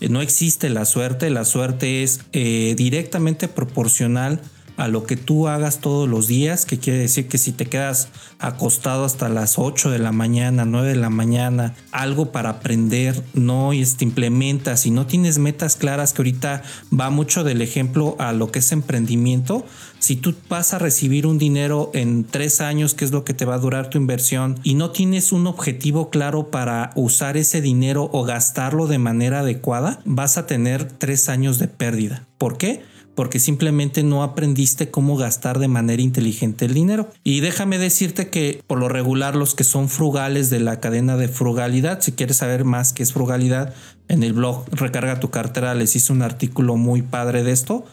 [0.00, 4.40] Eh, no existe la suerte, la suerte es eh, directamente proporcional
[4.76, 8.08] a lo que tú hagas todos los días, que quiere decir que si te quedas
[8.38, 13.72] acostado hasta las 8 de la mañana, 9 de la mañana, algo para aprender, no
[13.72, 16.62] implementas si no tienes metas claras, que ahorita
[16.98, 19.64] va mucho del ejemplo a lo que es emprendimiento,
[19.98, 23.44] si tú vas a recibir un dinero en tres años, que es lo que te
[23.44, 28.10] va a durar tu inversión, y no tienes un objetivo claro para usar ese dinero
[28.12, 32.26] o gastarlo de manera adecuada, vas a tener tres años de pérdida.
[32.38, 32.82] ¿Por qué?
[33.14, 37.08] Porque simplemente no aprendiste cómo gastar de manera inteligente el dinero.
[37.22, 41.28] Y déjame decirte que por lo regular los que son frugales de la cadena de
[41.28, 43.74] frugalidad, si quieres saber más qué es frugalidad,
[44.08, 47.84] en el blog Recarga tu cartera les hice un artículo muy padre de esto.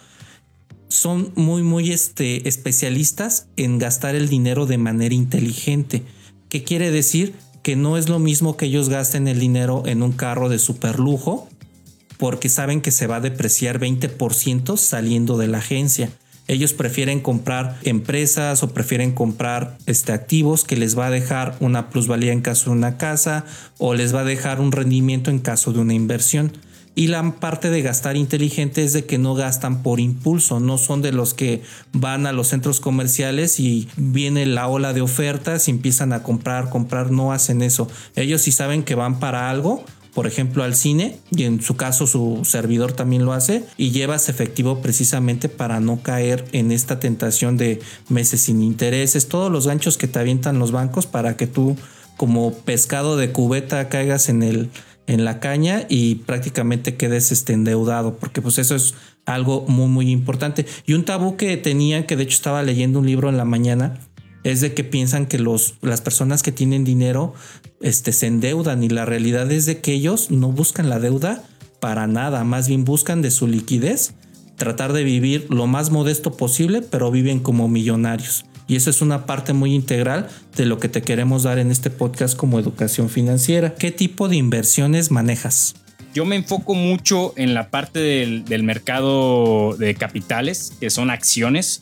[0.88, 6.04] Son muy, muy este, especialistas en gastar el dinero de manera inteligente.
[6.50, 7.34] ¿Qué quiere decir?
[7.64, 11.00] Que no es lo mismo que ellos gasten el dinero en un carro de super
[11.00, 11.48] lujo
[12.22, 16.12] porque saben que se va a depreciar 20% saliendo de la agencia.
[16.48, 21.90] Ellos prefieren comprar empresas o prefieren comprar este, activos que les va a dejar una
[21.90, 23.46] plusvalía en caso de una casa
[23.80, 26.52] o les va a dejar un rendimiento en caso de una inversión.
[26.94, 31.02] Y la parte de gastar inteligente es de que no gastan por impulso, no son
[31.02, 35.72] de los que van a los centros comerciales y viene la ola de ofertas y
[35.72, 37.88] empiezan a comprar, comprar, no hacen eso.
[38.16, 42.08] Ellos sí saben que van para algo, por ejemplo, al cine, y en su caso
[42.08, 47.58] su servidor también lo hace, y llevas efectivo precisamente para no caer en esta tentación
[47.58, 51.78] de meses sin intereses, todos los ganchos que te avientan los bancos para que tú
[52.18, 54.70] como pescado de cubeta caigas en el
[55.08, 58.94] en la caña y prácticamente quedes este, endeudado, porque pues eso es
[59.26, 60.66] algo muy muy importante.
[60.86, 64.00] Y un tabú que tenía, que de hecho estaba leyendo un libro en la mañana,
[64.44, 67.34] es de que piensan que los, las personas que tienen dinero
[67.82, 71.44] este, se endeudan y la realidad es de que ellos no buscan la deuda
[71.80, 74.14] para nada, más bien buscan de su liquidez
[74.62, 78.46] tratar de vivir lo más modesto posible, pero viven como millonarios.
[78.68, 81.90] Y eso es una parte muy integral de lo que te queremos dar en este
[81.90, 83.74] podcast como educación financiera.
[83.74, 85.74] ¿Qué tipo de inversiones manejas?
[86.14, 91.82] Yo me enfoco mucho en la parte del, del mercado de capitales, que son acciones.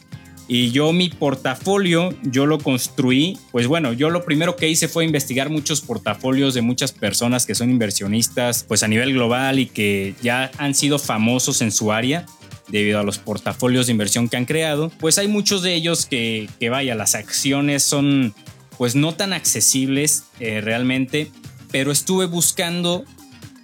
[0.51, 5.05] Y yo mi portafolio, yo lo construí, pues bueno, yo lo primero que hice fue
[5.05, 10.15] investigar muchos portafolios de muchas personas que son inversionistas, pues a nivel global y que
[10.23, 12.25] ya han sido famosos en su área
[12.67, 16.49] debido a los portafolios de inversión que han creado, pues hay muchos de ellos que,
[16.59, 18.33] que vaya, las acciones son
[18.79, 21.31] pues no tan accesibles eh, realmente,
[21.71, 23.05] pero estuve buscando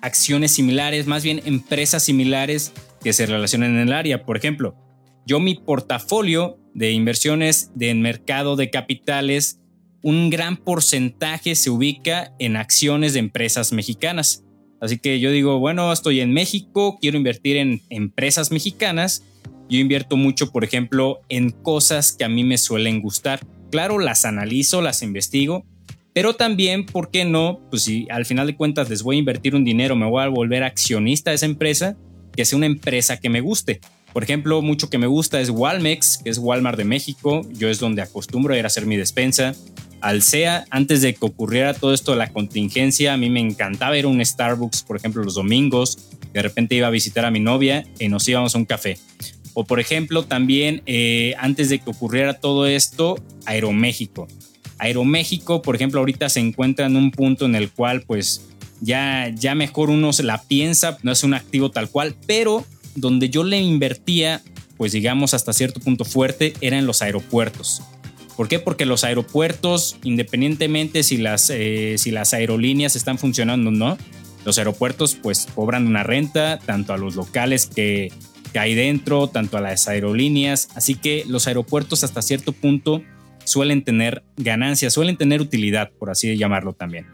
[0.02, 4.24] acciones similares, más bien empresas similares que se relacionen en el área.
[4.24, 4.76] Por ejemplo,
[5.26, 9.60] yo mi portafolio de inversiones de mercado de capitales
[10.06, 14.44] un gran porcentaje se ubica en acciones de empresas mexicanas.
[14.80, 19.24] Así que yo digo, bueno, estoy en México, quiero invertir en empresas mexicanas.
[19.68, 23.40] Yo invierto mucho, por ejemplo, en cosas que a mí me suelen gustar.
[23.72, 25.66] Claro, las analizo, las investigo,
[26.14, 27.60] pero también, ¿por qué no?
[27.72, 30.28] Pues si al final de cuentas les voy a invertir un dinero, me voy a
[30.28, 31.98] volver accionista de esa empresa,
[32.36, 33.82] que sea una empresa que me guste.
[34.16, 37.46] Por ejemplo, mucho que me gusta es Walmex, que es Walmart de México.
[37.52, 39.54] Yo es donde acostumbro ir a hacer mi despensa.
[40.00, 44.06] Alsea, antes de que ocurriera todo esto de la contingencia, a mí me encantaba ir
[44.06, 45.98] a un Starbucks, por ejemplo, los domingos.
[46.32, 48.98] De repente iba a visitar a mi novia y nos íbamos a un café.
[49.54, 54.30] O por ejemplo, también eh, antes de que ocurriera todo esto, Aeroméxico.
[54.78, 58.48] Aeroméxico, por ejemplo, ahorita se encuentra en un punto en el cual pues
[58.80, 62.64] ya, ya mejor uno se la piensa, no es un activo tal cual, pero
[62.96, 64.42] donde yo le invertía,
[64.78, 67.84] pues digamos hasta cierto punto fuerte, era en los aeropuertos.
[68.36, 68.60] ¿Por qué?
[68.60, 73.98] Porque los aeropuertos, independientemente si las, eh, si las aerolíneas están funcionando o no,
[74.44, 78.12] los aeropuertos pues cobran una renta tanto a los locales que,
[78.52, 80.68] que hay dentro, tanto a las aerolíneas.
[80.76, 83.02] Así que los aeropuertos hasta cierto punto
[83.46, 87.06] suelen tener ganancias, suelen tener utilidad, por así llamarlo también.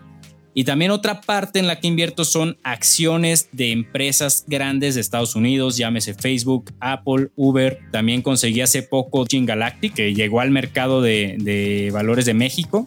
[0.54, 5.36] Y también otra parte en la que invierto son acciones de empresas grandes de Estados
[5.36, 7.80] Unidos, llámese Facebook, Apple, Uber.
[7.92, 12.86] También conseguí hace poco Gin Galactic, que llegó al mercado de, valores de México.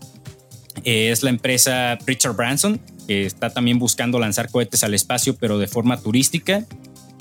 [0.85, 5.59] Eh, es la empresa Richard Branson, que está también buscando lanzar cohetes al espacio, pero
[5.59, 6.67] de forma turística.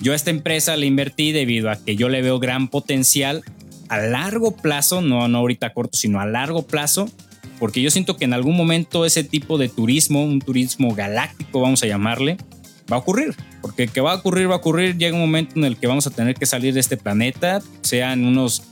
[0.01, 3.43] Yo a esta empresa le invertí debido a que yo le veo gran potencial
[3.87, 7.09] a largo plazo, no, no ahorita corto, sino a largo plazo
[7.63, 11.81] porque yo siento que en algún momento ese tipo de turismo, un turismo galáctico, vamos
[11.81, 12.35] a llamarle,
[12.91, 13.37] va a ocurrir.
[13.61, 16.05] Porque que va a ocurrir, va a ocurrir, llega un momento en el que vamos
[16.05, 18.63] a tener que salir de este planeta, sea en unos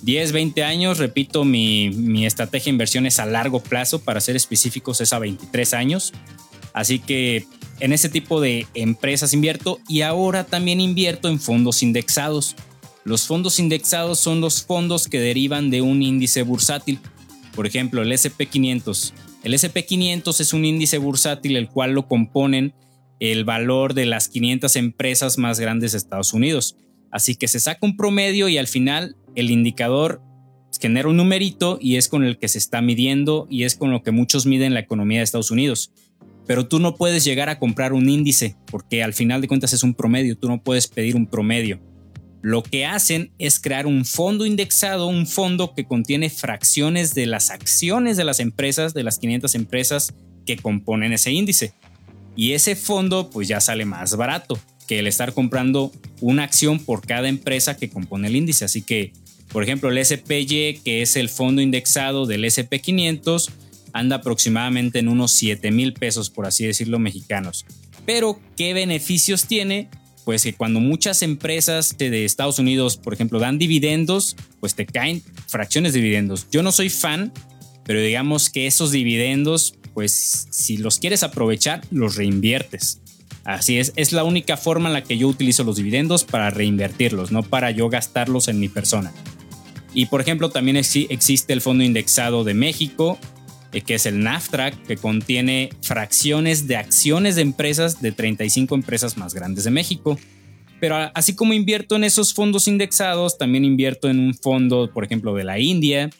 [0.00, 4.34] 10, 20 años, repito, mi, mi estrategia de inversión es a largo plazo, para ser
[4.34, 6.14] específicos es a 23 años.
[6.72, 7.44] Así que
[7.80, 12.56] en ese tipo de empresas invierto y ahora también invierto en fondos indexados.
[13.04, 16.98] Los fondos indexados son los fondos que derivan de un índice bursátil.
[17.54, 19.12] Por ejemplo, el SP500.
[19.44, 22.74] El SP500 es un índice bursátil el cual lo componen
[23.20, 26.76] el valor de las 500 empresas más grandes de Estados Unidos.
[27.10, 30.22] Así que se saca un promedio y al final el indicador
[30.80, 34.02] genera un numerito y es con el que se está midiendo y es con lo
[34.02, 35.90] que muchos miden la economía de Estados Unidos.
[36.46, 39.82] Pero tú no puedes llegar a comprar un índice porque al final de cuentas es
[39.82, 41.80] un promedio, tú no puedes pedir un promedio
[42.40, 47.50] lo que hacen es crear un fondo indexado, un fondo que contiene fracciones de las
[47.50, 50.14] acciones de las empresas, de las 500 empresas
[50.46, 51.72] que componen ese índice.
[52.36, 57.06] Y ese fondo pues ya sale más barato que el estar comprando una acción por
[57.06, 58.64] cada empresa que compone el índice.
[58.64, 59.12] Así que,
[59.52, 63.50] por ejemplo, el SPY, que es el fondo indexado del SP500,
[63.92, 67.66] anda aproximadamente en unos 7 mil pesos, por así decirlo, mexicanos.
[68.06, 69.90] Pero, ¿qué beneficios tiene?
[70.28, 75.22] Pues que cuando muchas empresas de Estados Unidos, por ejemplo, dan dividendos, pues te caen
[75.46, 76.48] fracciones de dividendos.
[76.50, 77.32] Yo no soy fan,
[77.84, 83.00] pero digamos que esos dividendos, pues si los quieres aprovechar, los reinviertes.
[83.44, 87.32] Así es, es la única forma en la que yo utilizo los dividendos para reinvertirlos,
[87.32, 89.14] no para yo gastarlos en mi persona.
[89.94, 93.18] Y por ejemplo, también existe el Fondo Indexado de México,
[93.70, 99.34] que es el NAFTRAC, que contiene fracciones de acciones de empresas de 35 empresas más
[99.34, 100.18] grandes de México.
[100.80, 105.34] Pero así como invierto en esos fondos indexados, también invierto en un fondo, por ejemplo,
[105.34, 106.10] de la India,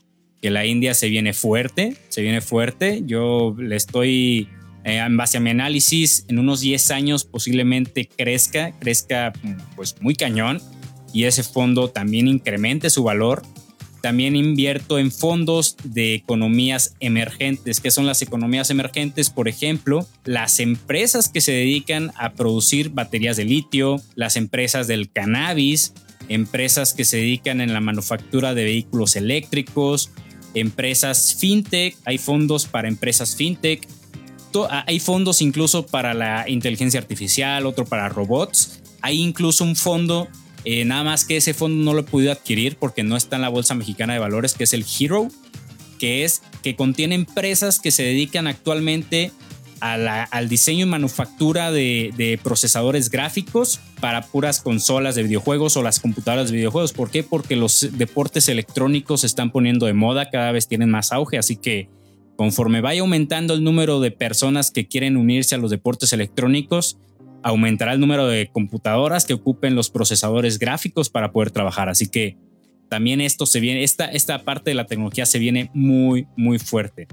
[0.42, 3.02] que la India se viene fuerte, se viene fuerte.
[3.06, 4.48] Yo le estoy,
[4.84, 9.32] eh, en base a mi análisis, en unos 10 años posiblemente crezca, crezca
[9.76, 10.60] pues muy cañón
[11.12, 13.42] y ese fondo también incremente su valor
[14.00, 17.80] también invierto en fondos de economías emergentes.
[17.80, 19.30] ¿Qué son las economías emergentes?
[19.30, 25.10] Por ejemplo, las empresas que se dedican a producir baterías de litio, las empresas del
[25.10, 25.92] cannabis,
[26.28, 30.10] empresas que se dedican en la manufactura de vehículos eléctricos,
[30.54, 33.86] empresas fintech, hay fondos para empresas fintech,
[34.86, 40.28] hay fondos incluso para la inteligencia artificial, otro para robots, hay incluso un fondo
[40.70, 43.42] eh, nada más que ese fondo no lo he podido adquirir porque no está en
[43.42, 45.28] la Bolsa Mexicana de Valores, que es el Hero,
[45.98, 49.32] que es que contiene empresas que se dedican actualmente
[49.80, 56.50] al diseño y manufactura de, procesadores gráficos para puras consolas de videojuegos o las computadoras
[56.50, 56.92] de videojuegos.
[56.92, 57.22] ¿Por qué?
[57.22, 61.56] Porque los deportes electrónicos se están poniendo de moda, cada vez tienen más auge, así
[61.56, 61.88] que
[62.36, 66.98] conforme vaya aumentando el número de personas que quieren unirse a los deportes electrónicos,
[67.42, 71.88] aumentará el número de computadoras que ocupen los procesadores gráficos para poder trabajar.
[71.88, 72.36] Así que
[72.88, 77.06] también esto se viene, esta, esta parte de la tecnología se viene muy, muy fuerte.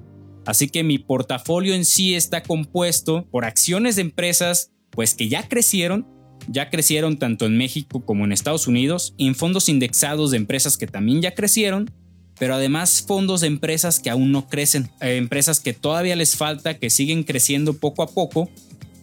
[0.46, 5.48] Así que mi portafolio en sí está compuesto por acciones de empresas pues que ya
[5.48, 6.08] crecieron,
[6.48, 10.88] ya crecieron tanto en México como en Estados Unidos, en fondos indexados de empresas que
[10.88, 11.92] también ya crecieron,
[12.40, 16.78] pero además fondos de empresas que aún no crecen, eh, empresas que todavía les falta,
[16.78, 18.50] que siguen creciendo poco a poco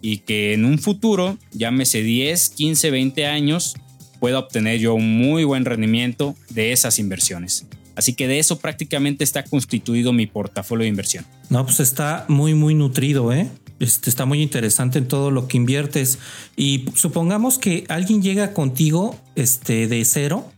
[0.02, 3.76] y que en un futuro, llámese 10, 15, 20 años,
[4.20, 7.66] pueda obtener yo un muy buen rendimiento de esas inversiones.
[7.94, 11.26] Así que de eso prácticamente está constituido mi portafolio de inversión.
[11.50, 13.48] No, pues está muy, muy nutrido, ¿eh?
[13.80, 16.18] Este, está muy interesante en todo lo que inviertes.
[16.56, 20.50] Y supongamos que alguien llega contigo este, de cero.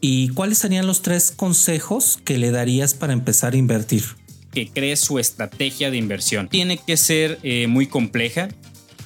[0.00, 4.04] ¿Y cuáles serían los tres consejos que le darías para empezar a invertir?
[4.52, 6.48] Que cree su estrategia de inversión.
[6.48, 8.48] Tiene que ser eh, muy compleja.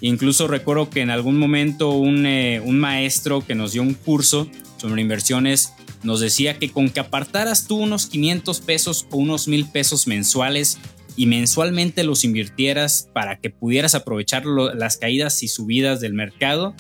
[0.03, 4.51] Incluso recuerdo que en algún momento un, eh, un maestro que nos dio un curso
[4.77, 5.73] sobre inversiones
[6.03, 10.79] nos decía que con que apartaras tú unos 500 pesos o unos 1000 pesos mensuales
[11.15, 16.75] y mensualmente los invirtieras para que pudieras aprovechar las caídas y subidas del mercado,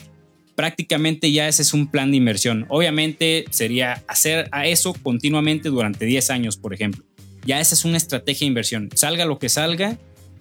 [0.56, 2.66] prácticamente ya ese es un plan de inversión.
[2.70, 7.04] Obviamente sería hacer a eso continuamente durante 10 años, por ejemplo.
[7.46, 8.88] Ya esa es una estrategia de inversión.
[8.94, 9.98] Salga lo que salga,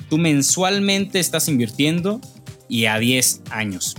[0.09, 2.21] tú mensualmente estás invirtiendo
[2.71, 3.95] y a 10 años.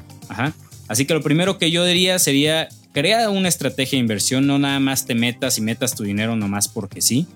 [0.88, 4.80] Así que lo primero que yo diría sería crea una estrategia de inversión, no nada
[4.80, 7.26] más te metas y metas tu dinero nomás porque sí.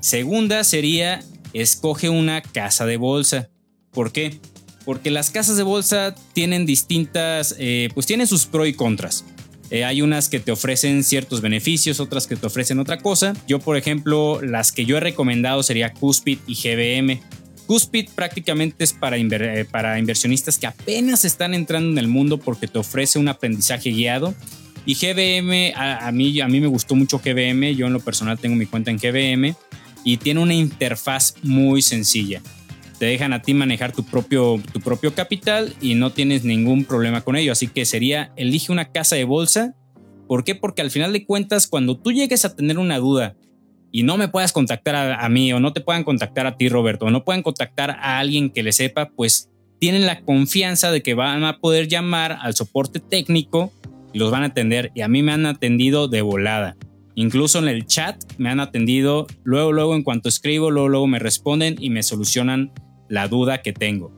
[0.00, 1.20] Segunda sería
[1.52, 3.50] escoge una casa de bolsa.
[3.90, 4.38] ¿Por qué?
[4.84, 9.24] Porque las casas de bolsa tienen distintas, eh, pues tienen sus pros y contras.
[9.70, 13.34] Eh, hay unas que te ofrecen ciertos beneficios, otras que te ofrecen otra cosa.
[13.46, 17.20] Yo, por ejemplo, las que yo he recomendado sería Cuspid y GBM.
[17.68, 22.66] Cuspid prácticamente es para, eh, para inversionistas que apenas están entrando en el mundo porque
[22.66, 24.34] te ofrece un aprendizaje guiado.
[24.86, 27.76] Y GBM, a, mí, a mí me gustó mucho GBM.
[27.76, 29.54] Yo en lo personal tengo mi cuenta en GBM
[30.02, 32.40] y tiene una interfaz muy sencilla.
[32.98, 37.20] Te dejan a ti manejar tu propio, tu propio capital y no tienes ningún problema
[37.20, 37.52] con ello.
[37.52, 39.74] Así que sería, elige una casa de bolsa.
[40.26, 40.54] ¿Por qué?
[40.54, 43.36] Porque al final de cuentas, cuando tú llegues a tener una duda
[43.90, 47.06] y no me puedas contactar a, mí o no te puedan contactar a ti, Roberto,
[47.06, 51.14] o no puedan contactar a alguien que le sepa, pues tienen la confianza de que
[51.14, 53.72] van a poder llamar al soporte técnico
[54.12, 54.90] y los van a atender.
[54.94, 56.76] Y a mí me han atendido de volada.
[57.14, 61.18] Incluso en el chat me han atendido, luego, luego en cuanto escribo, luego, luego me
[61.18, 62.72] responden y me solucionan
[63.08, 64.12] la duda que tengo.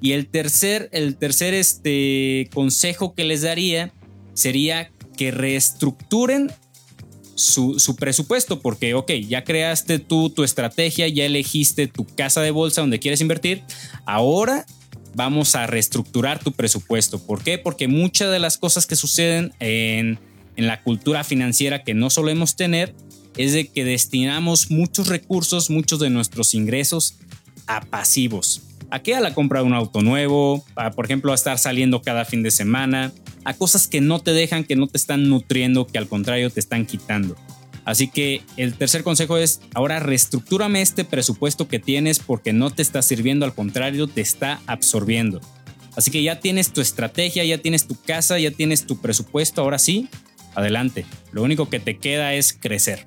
[0.00, 3.92] Y el tercer, el tercer este, consejo que les daría
[4.32, 6.50] sería que reestructuren
[7.38, 12.50] su, su, presupuesto, porque, ok, ya creaste tú tu estrategia, ya elegiste tu casa de
[12.50, 13.62] bolsa donde quieres invertir,
[14.04, 14.66] ahora
[15.14, 17.18] vamos a reestructurar tu presupuesto.
[17.18, 17.58] ¿Por qué?
[17.58, 20.18] Porque muchas de las cosas que suceden en
[20.58, 22.92] en la cultura financiera que no solemos tener
[23.36, 27.14] es de que destinamos muchos recursos, muchos de nuestros ingresos
[27.68, 28.62] a pasivos.
[28.90, 29.14] ¿A qué?
[29.14, 30.64] A la compra de un auto nuevo,
[30.96, 33.12] por ejemplo, a estar saliendo cada fin de semana,
[33.44, 36.60] a cosas que no te dejan, que no te están nutriendo, que al contrario te
[36.60, 37.36] están quitando.
[37.84, 42.82] Así que el tercer consejo es, ahora reestructúrame este presupuesto que tienes porque no te
[42.82, 45.40] está sirviendo, al contrario, te está absorbiendo.
[45.96, 49.78] Así que ya tienes tu estrategia, ya tienes tu casa, ya tienes tu presupuesto, ahora
[49.78, 50.08] sí,
[50.54, 51.06] adelante.
[51.32, 53.06] Lo único que te queda es crecer.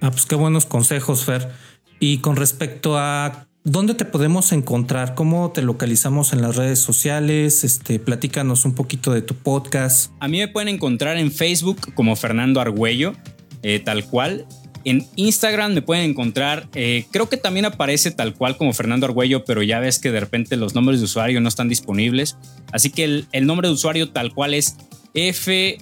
[0.00, 1.50] Ah, pues qué buenos consejos, Fer.
[1.98, 7.64] Y con respecto a dónde te podemos encontrar, cómo te localizamos en las redes sociales,
[7.64, 10.12] este, platícanos un poquito de tu podcast.
[10.20, 13.14] A mí me pueden encontrar en Facebook como Fernando Argüello,
[13.62, 14.46] eh, tal cual.
[14.84, 19.44] En Instagram me pueden encontrar, eh, creo que también aparece tal cual como Fernando Argüello,
[19.44, 22.36] pero ya ves que de repente los nombres de usuario no están disponibles.
[22.70, 24.76] Así que el, el nombre de usuario tal cual es
[25.12, 25.78] F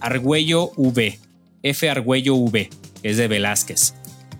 [0.00, 1.18] Argüello V.
[1.62, 2.70] F Argüello V,
[3.02, 3.92] que es de Velázquez.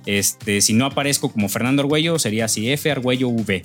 [0.06, 3.62] Este, si no aparezco como Fernando Argüello, sería así, F Argüello V.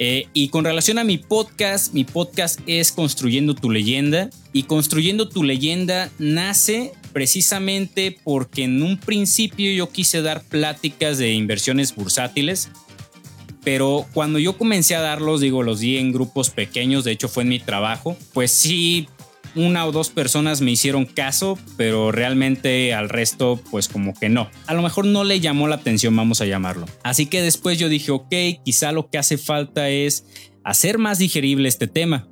[0.00, 4.30] Eh, y con relación a mi podcast, mi podcast es Construyendo tu leyenda.
[4.52, 11.32] Y Construyendo tu leyenda nace precisamente porque en un principio yo quise dar pláticas de
[11.32, 12.68] inversiones bursátiles.
[13.64, 17.42] Pero cuando yo comencé a darlos, digo, los di en grupos pequeños, de hecho fue
[17.42, 19.08] en mi trabajo, pues sí
[19.54, 24.50] una o dos personas me hicieron caso, pero realmente al resto pues como que no.
[24.66, 26.86] A lo mejor no le llamó la atención, vamos a llamarlo.
[27.02, 28.34] Así que después yo dije, ok,
[28.64, 30.24] quizá lo que hace falta es
[30.64, 32.28] hacer más digerible este tema.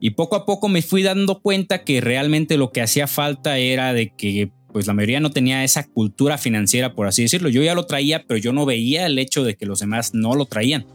[0.00, 3.92] Y poco a poco me fui dando cuenta que realmente lo que hacía falta era
[3.92, 7.48] de que pues la mayoría no tenía esa cultura financiera, por así decirlo.
[7.48, 10.34] Yo ya lo traía, pero yo no veía el hecho de que los demás no
[10.34, 10.86] lo traían.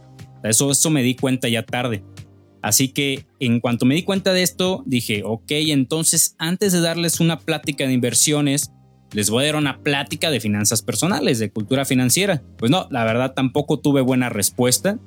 [0.44, 2.04] Eso, eso me di cuenta ya tarde.
[2.62, 7.20] Así que en cuanto me di cuenta de esto, dije, ok, entonces antes de darles
[7.20, 8.70] una plática de inversiones,
[9.12, 12.42] les voy a dar una plática de finanzas personales, de cultura financiera.
[12.56, 14.98] Pues no, la verdad tampoco tuve buena respuesta.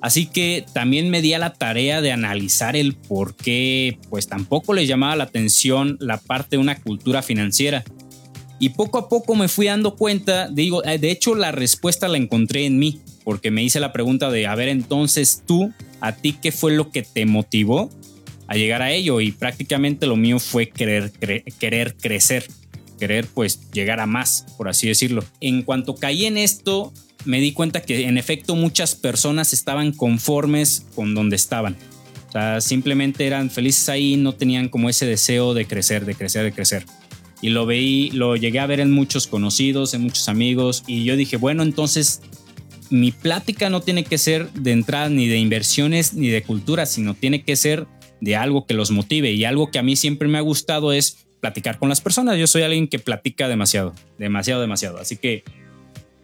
[0.00, 4.74] Así que también me di a la tarea de analizar el por qué, pues tampoco
[4.74, 7.84] les llamaba la atención la parte de una cultura financiera.
[8.60, 12.18] Y poco a poco me fui dando cuenta, digo, eh, de hecho la respuesta la
[12.18, 16.32] encontré en mí, porque me hice la pregunta de, a ver, entonces tú, a ti,
[16.40, 17.90] ¿qué fue lo que te motivó
[18.46, 19.20] a llegar a ello?
[19.20, 21.12] Y prácticamente lo mío fue querer,
[21.58, 22.46] querer crecer,
[22.98, 25.24] querer pues llegar a más, por así decirlo.
[25.40, 26.92] En cuanto caí en esto,
[27.24, 31.76] me di cuenta que en efecto muchas personas estaban conformes con donde estaban.
[32.28, 36.44] O sea, simplemente eran felices ahí, no tenían como ese deseo de crecer, de crecer,
[36.44, 36.84] de crecer.
[37.40, 41.16] Y lo veí, lo llegué a ver en muchos conocidos, en muchos amigos, y yo
[41.16, 42.20] dije, bueno, entonces
[42.90, 47.14] mi plática no tiene que ser de entrada ni de inversiones ni de cultura, sino
[47.14, 47.86] tiene que ser
[48.20, 49.32] de algo que los motive.
[49.32, 52.38] Y algo que a mí siempre me ha gustado es platicar con las personas.
[52.38, 54.98] Yo soy alguien que platica demasiado, demasiado, demasiado.
[54.98, 55.44] Así que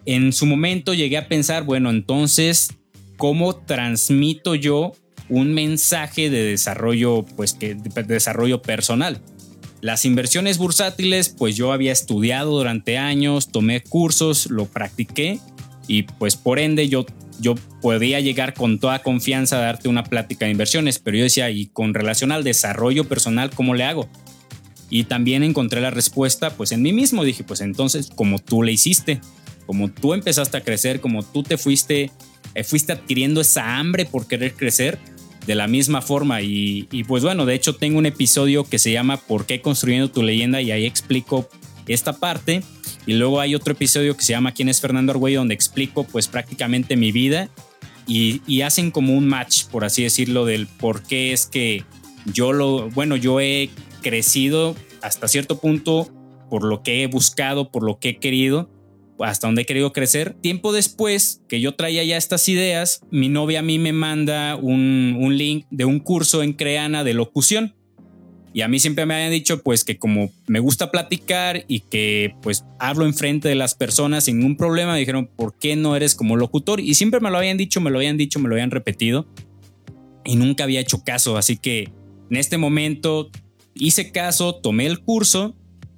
[0.07, 2.75] en su momento llegué a pensar, bueno, entonces,
[3.17, 4.93] ¿cómo transmito yo
[5.29, 9.21] un mensaje de desarrollo, pues que de desarrollo personal?
[9.81, 15.41] Las inversiones bursátiles, pues yo había estudiado durante años, tomé cursos, lo practiqué
[15.87, 17.07] y pues por ende yo,
[17.41, 21.51] yo podía llegar con toda confianza a darte una plática de inversiones, pero yo decía,
[21.51, 24.09] y con relación al desarrollo personal, ¿cómo le hago?
[24.91, 28.73] Y también encontré la respuesta pues en mí mismo, dije, pues entonces como tú le
[28.73, 29.21] hiciste,
[29.67, 32.11] como tú empezaste a crecer, como tú te fuiste,
[32.55, 34.99] eh, fuiste adquiriendo esa hambre por querer crecer
[35.47, 36.43] de la misma forma.
[36.43, 40.11] Y, y, pues bueno, de hecho tengo un episodio que se llama ¿Por qué construyendo
[40.11, 40.61] tu leyenda?
[40.61, 41.49] Y ahí explico
[41.87, 42.63] esta parte.
[43.07, 45.41] Y luego hay otro episodio que se llama ¿Quién es Fernando Argüello?
[45.41, 47.51] donde explico pues prácticamente mi vida
[48.07, 51.85] y, hacen como un match, por así decirlo, del por qué es que
[52.33, 53.71] yo lo, bueno, yo he
[54.03, 56.11] crecido hasta cierto punto
[56.51, 58.71] por lo que he buscado, por lo que he querido
[59.21, 60.35] hasta donde he querido crecer.
[60.41, 65.17] Tiempo después que yo traía ya estas ideas, mi novia a mí me manda un,
[65.19, 67.75] un link de un curso en Creana de locución.
[68.55, 72.37] Y a mí siempre me habían dicho pues que como me gusta platicar y que
[72.41, 76.15] pues hablo enfrente de las personas sin ningún problema, me dijeron, ¿por qué no eres
[76.15, 76.79] como locutor?
[76.79, 79.27] Y siempre me lo habían dicho, me lo habían dicho, me lo habían repetido
[80.25, 81.37] y nunca había hecho caso.
[81.37, 81.91] Así que
[82.31, 83.29] en este momento
[83.75, 85.57] hice caso, tomé el curso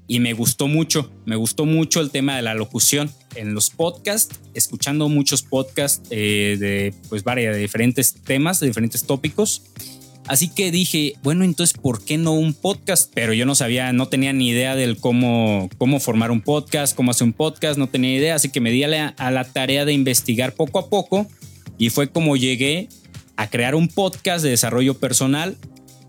[0.08, 4.40] y me gustó mucho, me gustó mucho el tema de la locución en los podcasts,
[4.54, 9.62] escuchando muchos podcasts eh, de pues varias de diferentes temas, de diferentes tópicos.
[10.26, 13.10] Así que dije, bueno, entonces, ¿por qué no un podcast?
[13.14, 17.12] Pero yo no sabía, no tenía ni idea del cómo, cómo formar un podcast, cómo
[17.12, 18.34] hacer un podcast, no tenía idea.
[18.34, 21.26] Así que me di a la, a la tarea de investigar poco a poco
[21.78, 22.88] y fue como llegué
[23.36, 25.56] a crear un podcast de desarrollo personal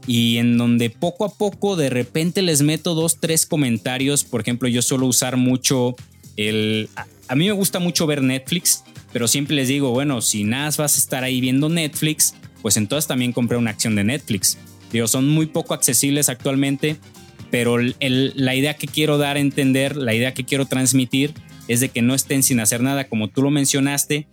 [0.08, 4.24] y en donde poco a poco de repente les meto dos, tres comentarios.
[4.24, 5.96] Por ejemplo, yo suelo usar mucho
[6.38, 6.90] el...
[7.28, 10.96] A mí me gusta mucho ver Netflix, pero siempre les digo, bueno, si nada vas
[10.96, 14.58] a estar ahí viendo Netflix, pues entonces también compré una acción de Netflix.
[14.92, 16.98] Digo, son muy poco accesibles actualmente,
[17.52, 21.34] pero la idea que quiero dar a entender, la idea que quiero transmitir
[21.68, 24.28] es de que no estén sin hacer nada, como tú lo mencionaste,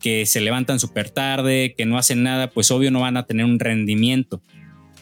[0.00, 3.44] que se levantan súper tarde, que no hacen nada, pues obvio no van a tener
[3.44, 4.42] un rendimiento.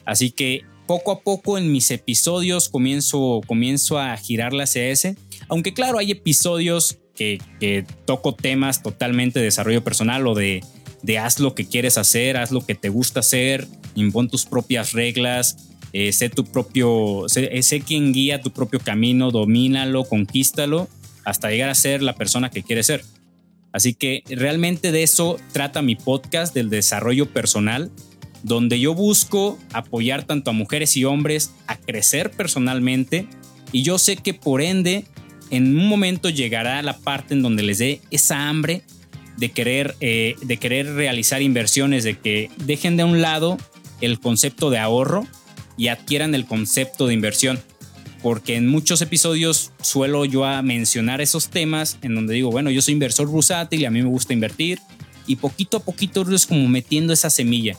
[0.04, 5.16] Así que poco a poco en mis episodios comienzo, comienzo a girarla hacia ese.
[5.48, 10.62] Aunque claro, hay episodios que, toco temas totalmente de desarrollo personal o de,
[11.04, 14.92] de, haz lo que quieres hacer, haz lo que te gusta hacer, impon tus propias
[14.92, 20.88] reglas, eh, sé tu propio, sé, sé quien guía tu propio camino, domínalo, conquístalo,
[21.24, 23.04] hasta llegar a ser la persona que quieres ser.
[23.72, 27.90] Así que realmente de eso trata mi podcast, del desarrollo personal
[28.44, 33.26] donde yo busco apoyar tanto a mujeres y hombres a crecer personalmente
[33.72, 35.06] y yo sé que por ende
[35.50, 38.82] en un momento llegará la parte en donde les dé esa hambre
[39.36, 43.56] de querer, eh, de querer realizar inversiones, de que dejen de un lado
[44.00, 45.26] el concepto de ahorro
[45.76, 47.60] y adquieran el concepto de inversión.
[48.22, 52.94] Porque en muchos episodios suelo yo mencionar esos temas en donde digo, bueno, yo soy
[52.94, 54.78] inversor bursátil y a mí me gusta invertir.
[55.26, 57.76] Y poquito a poquito es como metiendo esa semilla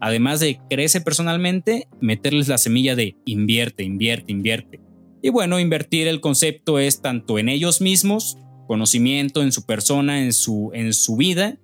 [0.00, 4.80] además de crece personalmente, meterles la semilla de invierte, invierte, invierte.
[5.22, 8.38] Y bueno, invertir el concepto es tanto en ellos mismos,
[8.68, 11.56] conocimiento en su persona, en su, en su vida,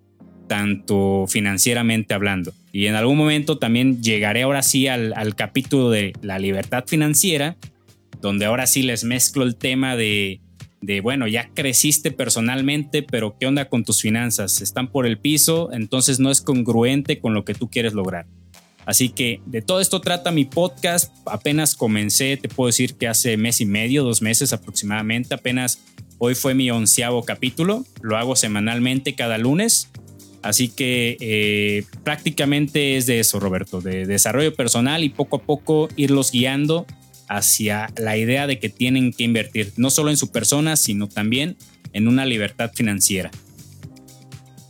[0.49, 2.53] tanto financieramente hablando.
[2.73, 7.57] Y en algún momento también llegaré ahora sí al, al capítulo de la libertad financiera,
[8.21, 10.41] donde ahora sí les mezclo el tema de
[10.85, 14.61] de, bueno, ya creciste personalmente, pero ¿qué onda con tus finanzas?
[14.61, 18.27] Están por el piso, entonces no es congruente con lo que tú quieres lograr.
[18.85, 21.15] Así que de todo esto trata mi podcast.
[21.25, 25.35] Apenas comencé, te puedo decir que hace mes y medio, dos meses aproximadamente.
[25.35, 25.81] Apenas
[26.25, 27.85] hoy fue mi onceavo capítulo.
[28.03, 29.91] Lo hago semanalmente cada lunes.
[30.43, 35.89] Así que eh, prácticamente es de eso, Roberto, de desarrollo personal y poco a poco
[35.97, 36.87] irlos guiando
[37.29, 41.57] hacia la idea de que tienen que invertir no solo en su persona, sino también
[41.95, 43.31] en una libertad financiera.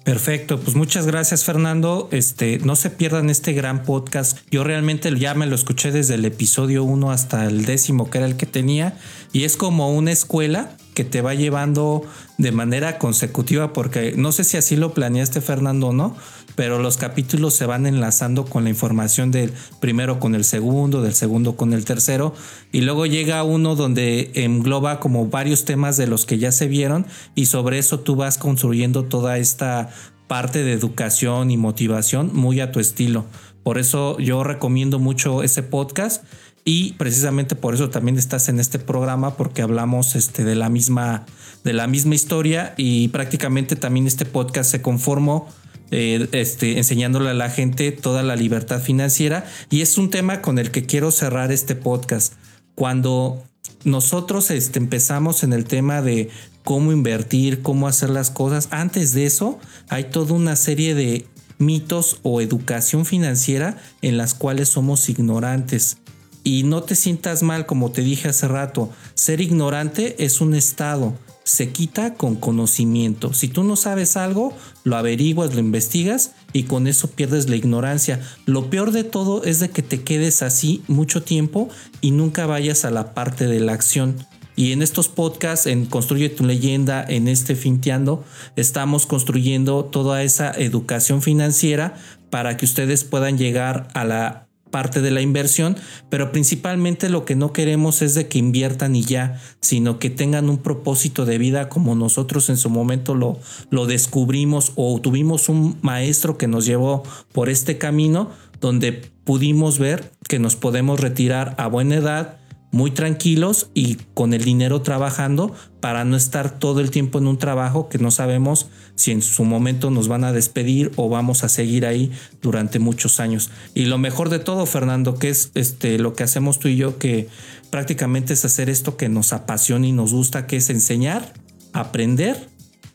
[0.05, 2.11] Perfecto, pues muchas gracias Fernando.
[2.13, 4.39] Este, no se pierdan este gran podcast.
[4.51, 8.27] Yo realmente ya me lo escuché desde el episodio 1 hasta el décimo, que era
[8.27, 8.99] el que tenía,
[9.33, 12.03] y es como una escuela que te va llevando
[12.39, 16.17] de manera consecutiva, porque no sé si así lo planeaste Fernando o no,
[16.55, 21.15] pero los capítulos se van enlazando con la información del primero con el segundo, del
[21.15, 22.35] segundo con el tercero,
[22.73, 27.07] y luego llega uno donde engloba como varios temas de los que ya se vieron,
[27.35, 29.91] y sobre eso tú vas construyendo toda esta
[30.29, 33.27] parte de educación y motivación muy a tu estilo.
[33.63, 36.25] Por eso yo recomiendo mucho ese podcast
[36.65, 41.27] y precisamente por eso también estás en este programa porque hablamos este, de la misma
[41.63, 45.49] de la misma historia y prácticamente también este podcast se conformó
[45.91, 49.47] eh, este, enseñándole a la gente toda la libertad financiera.
[49.71, 52.35] Y es un tema con el que quiero cerrar este podcast.
[52.75, 53.43] Cuando
[53.85, 56.29] nosotros este, empezamos en el tema de
[56.65, 59.59] cómo invertir, cómo hacer las cosas, antes de eso
[59.89, 61.27] hay toda una serie de
[61.59, 65.99] mitos o educación financiera en las cuales somos ignorantes.
[66.45, 71.15] Y no te sientas mal, como te dije hace rato, ser ignorante es un estado
[71.45, 73.35] se quita con conocimiento.
[73.35, 78.21] Si tú no sabes algo, lo averiguas, lo investigas y con eso pierdes la ignorancia.
[78.47, 81.69] Lo peor de todo es de que te quedes así mucho tiempo
[82.01, 84.17] y nunca vayas a la parte de la acción.
[84.57, 88.25] Y en estos podcasts, en Construye tu leyenda, en este Finteando,
[88.57, 91.95] estamos construyendo toda esa educación financiera
[92.31, 94.44] para que ustedes puedan llegar a la
[94.75, 95.77] parte de la inversión,
[96.11, 100.51] pero principalmente lo que no queremos es de que inviertan y ya, sino que tengan
[100.51, 103.39] un propósito de vida como nosotros en su momento lo,
[103.71, 110.11] lo descubrimos o tuvimos un maestro que nos llevó por este camino donde pudimos ver
[110.29, 112.39] que nos podemos retirar a buena edad,
[112.75, 117.39] muy tranquilos y con el dinero trabajando para no estar todo el tiempo en un
[117.39, 118.67] trabajo que no sabemos
[118.97, 122.11] si en su momento nos van a despedir o vamos a seguir ahí
[122.43, 123.51] durante muchos años.
[123.77, 126.99] Y lo mejor de todo, Fernando, que es este lo que hacemos tú y yo
[126.99, 127.29] que
[127.71, 131.33] prácticamente es hacer esto que nos apasiona y nos gusta, que es enseñar,
[131.73, 132.49] aprender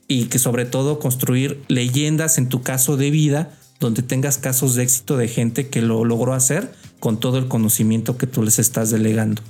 [0.08, 4.82] y que sobre todo construir leyendas en tu caso de vida donde tengas casos de
[4.82, 8.90] éxito de gente que lo logró hacer con todo el conocimiento que tú les estás
[8.90, 9.40] delegando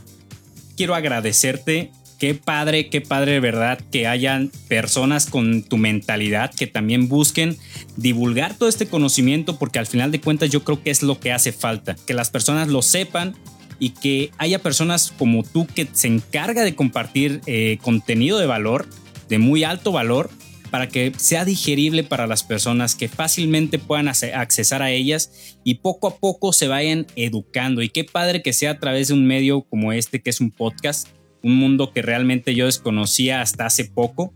[0.81, 1.91] quiero agradecerte.
[2.19, 7.59] Qué padre, qué padre verdad que hayan personas con tu mentalidad que también busquen
[7.97, 11.33] divulgar todo este conocimiento porque al final de cuentas yo creo que es lo que
[11.33, 13.35] hace falta, que las personas lo sepan
[13.79, 18.89] y que haya personas como tú que se encarga de compartir eh, contenido de valor,
[19.29, 20.31] de muy alto valor,
[20.71, 26.09] para que sea digerible para las personas, que fácilmente puedan accesar a ellas y poco
[26.09, 27.83] a poco se vayan educando.
[27.83, 30.51] Y qué padre que sea a través de un medio como este, que es un
[30.51, 31.09] podcast,
[31.43, 34.33] un mundo que realmente yo desconocía hasta hace poco.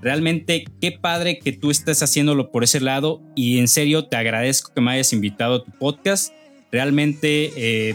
[0.00, 4.72] Realmente qué padre que tú estés haciéndolo por ese lado y en serio te agradezco
[4.74, 6.32] que me hayas invitado a tu podcast.
[6.70, 7.94] Realmente eh,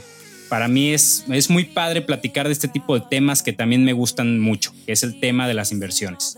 [0.49, 3.93] para mí es, es muy padre platicar de este tipo de temas que también me
[3.93, 6.37] gustan mucho, que es el tema de las inversiones.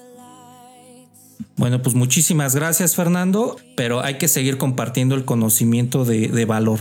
[1.57, 6.79] Bueno, pues muchísimas gracias Fernando, pero hay que seguir compartiendo el conocimiento de, valor.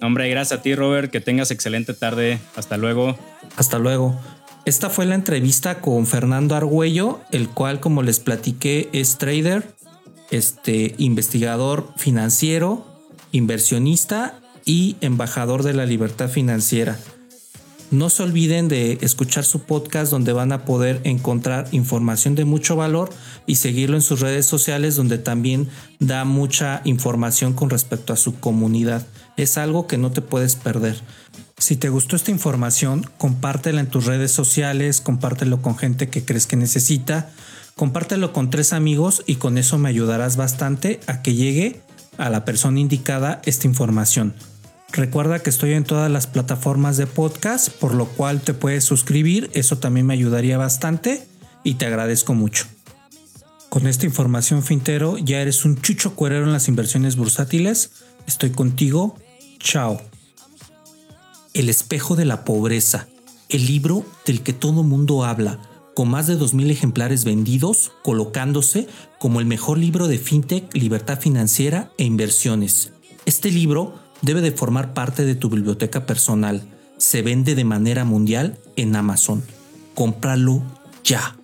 [0.00, 2.38] Hombre, gracias a ti Robert, que tengas excelente tarde.
[2.56, 3.16] Hasta luego.
[3.56, 4.18] Hasta luego.
[4.64, 9.74] Esta fue la entrevista con Fernando Argüello, el cual, como les platiqué, es trader,
[10.30, 12.86] este, investigador financiero,
[13.32, 16.98] inversionista y embajador de la libertad financiera.
[17.90, 22.76] No se olviden de escuchar su podcast donde van a poder encontrar información de mucho
[22.76, 23.08] valor
[23.46, 25.68] y seguirlo en sus redes sociales donde también
[25.98, 29.06] da mucha información con respecto a su comunidad.
[29.38, 31.00] Es algo que no te puedes perder.
[31.56, 36.46] Si te gustó esta información, compártela en tus redes sociales, compártelo con gente que crees
[36.46, 37.30] que necesita,
[37.74, 41.80] compártelo con tres amigos y con eso me ayudarás bastante a que llegue
[42.18, 44.34] a la persona indicada esta información.
[44.92, 49.50] Recuerda que estoy en todas las plataformas de podcast, por lo cual te puedes suscribir,
[49.52, 51.26] eso también me ayudaría bastante
[51.62, 52.64] y te agradezco mucho.
[53.68, 57.90] Con esta información fintero ya eres un chucho cuerero en las inversiones bursátiles.
[58.26, 59.16] Estoy contigo.
[59.58, 60.00] Chao.
[61.52, 63.08] El espejo de la pobreza,
[63.50, 65.60] el libro del que todo mundo habla,
[65.94, 68.86] con más de 2.000 ejemplares vendidos, colocándose
[69.18, 72.92] como el mejor libro de fintech, libertad financiera e inversiones.
[73.26, 76.62] Este libro debe de formar parte de tu biblioteca personal.
[76.96, 79.44] Se vende de manera mundial en Amazon.
[79.94, 80.62] Cómpralo
[81.04, 81.36] ya.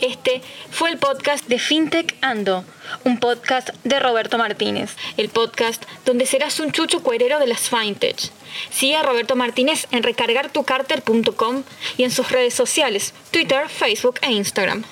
[0.00, 2.64] Este fue el podcast de FinTech Ando,
[3.04, 8.30] un podcast de Roberto Martínez, el podcast donde serás un chucho cuerero de las FinTech.
[8.70, 11.62] Sigue a Roberto Martínez en recargartucarter.com
[11.96, 14.84] y en sus redes sociales, Twitter, Facebook e Instagram.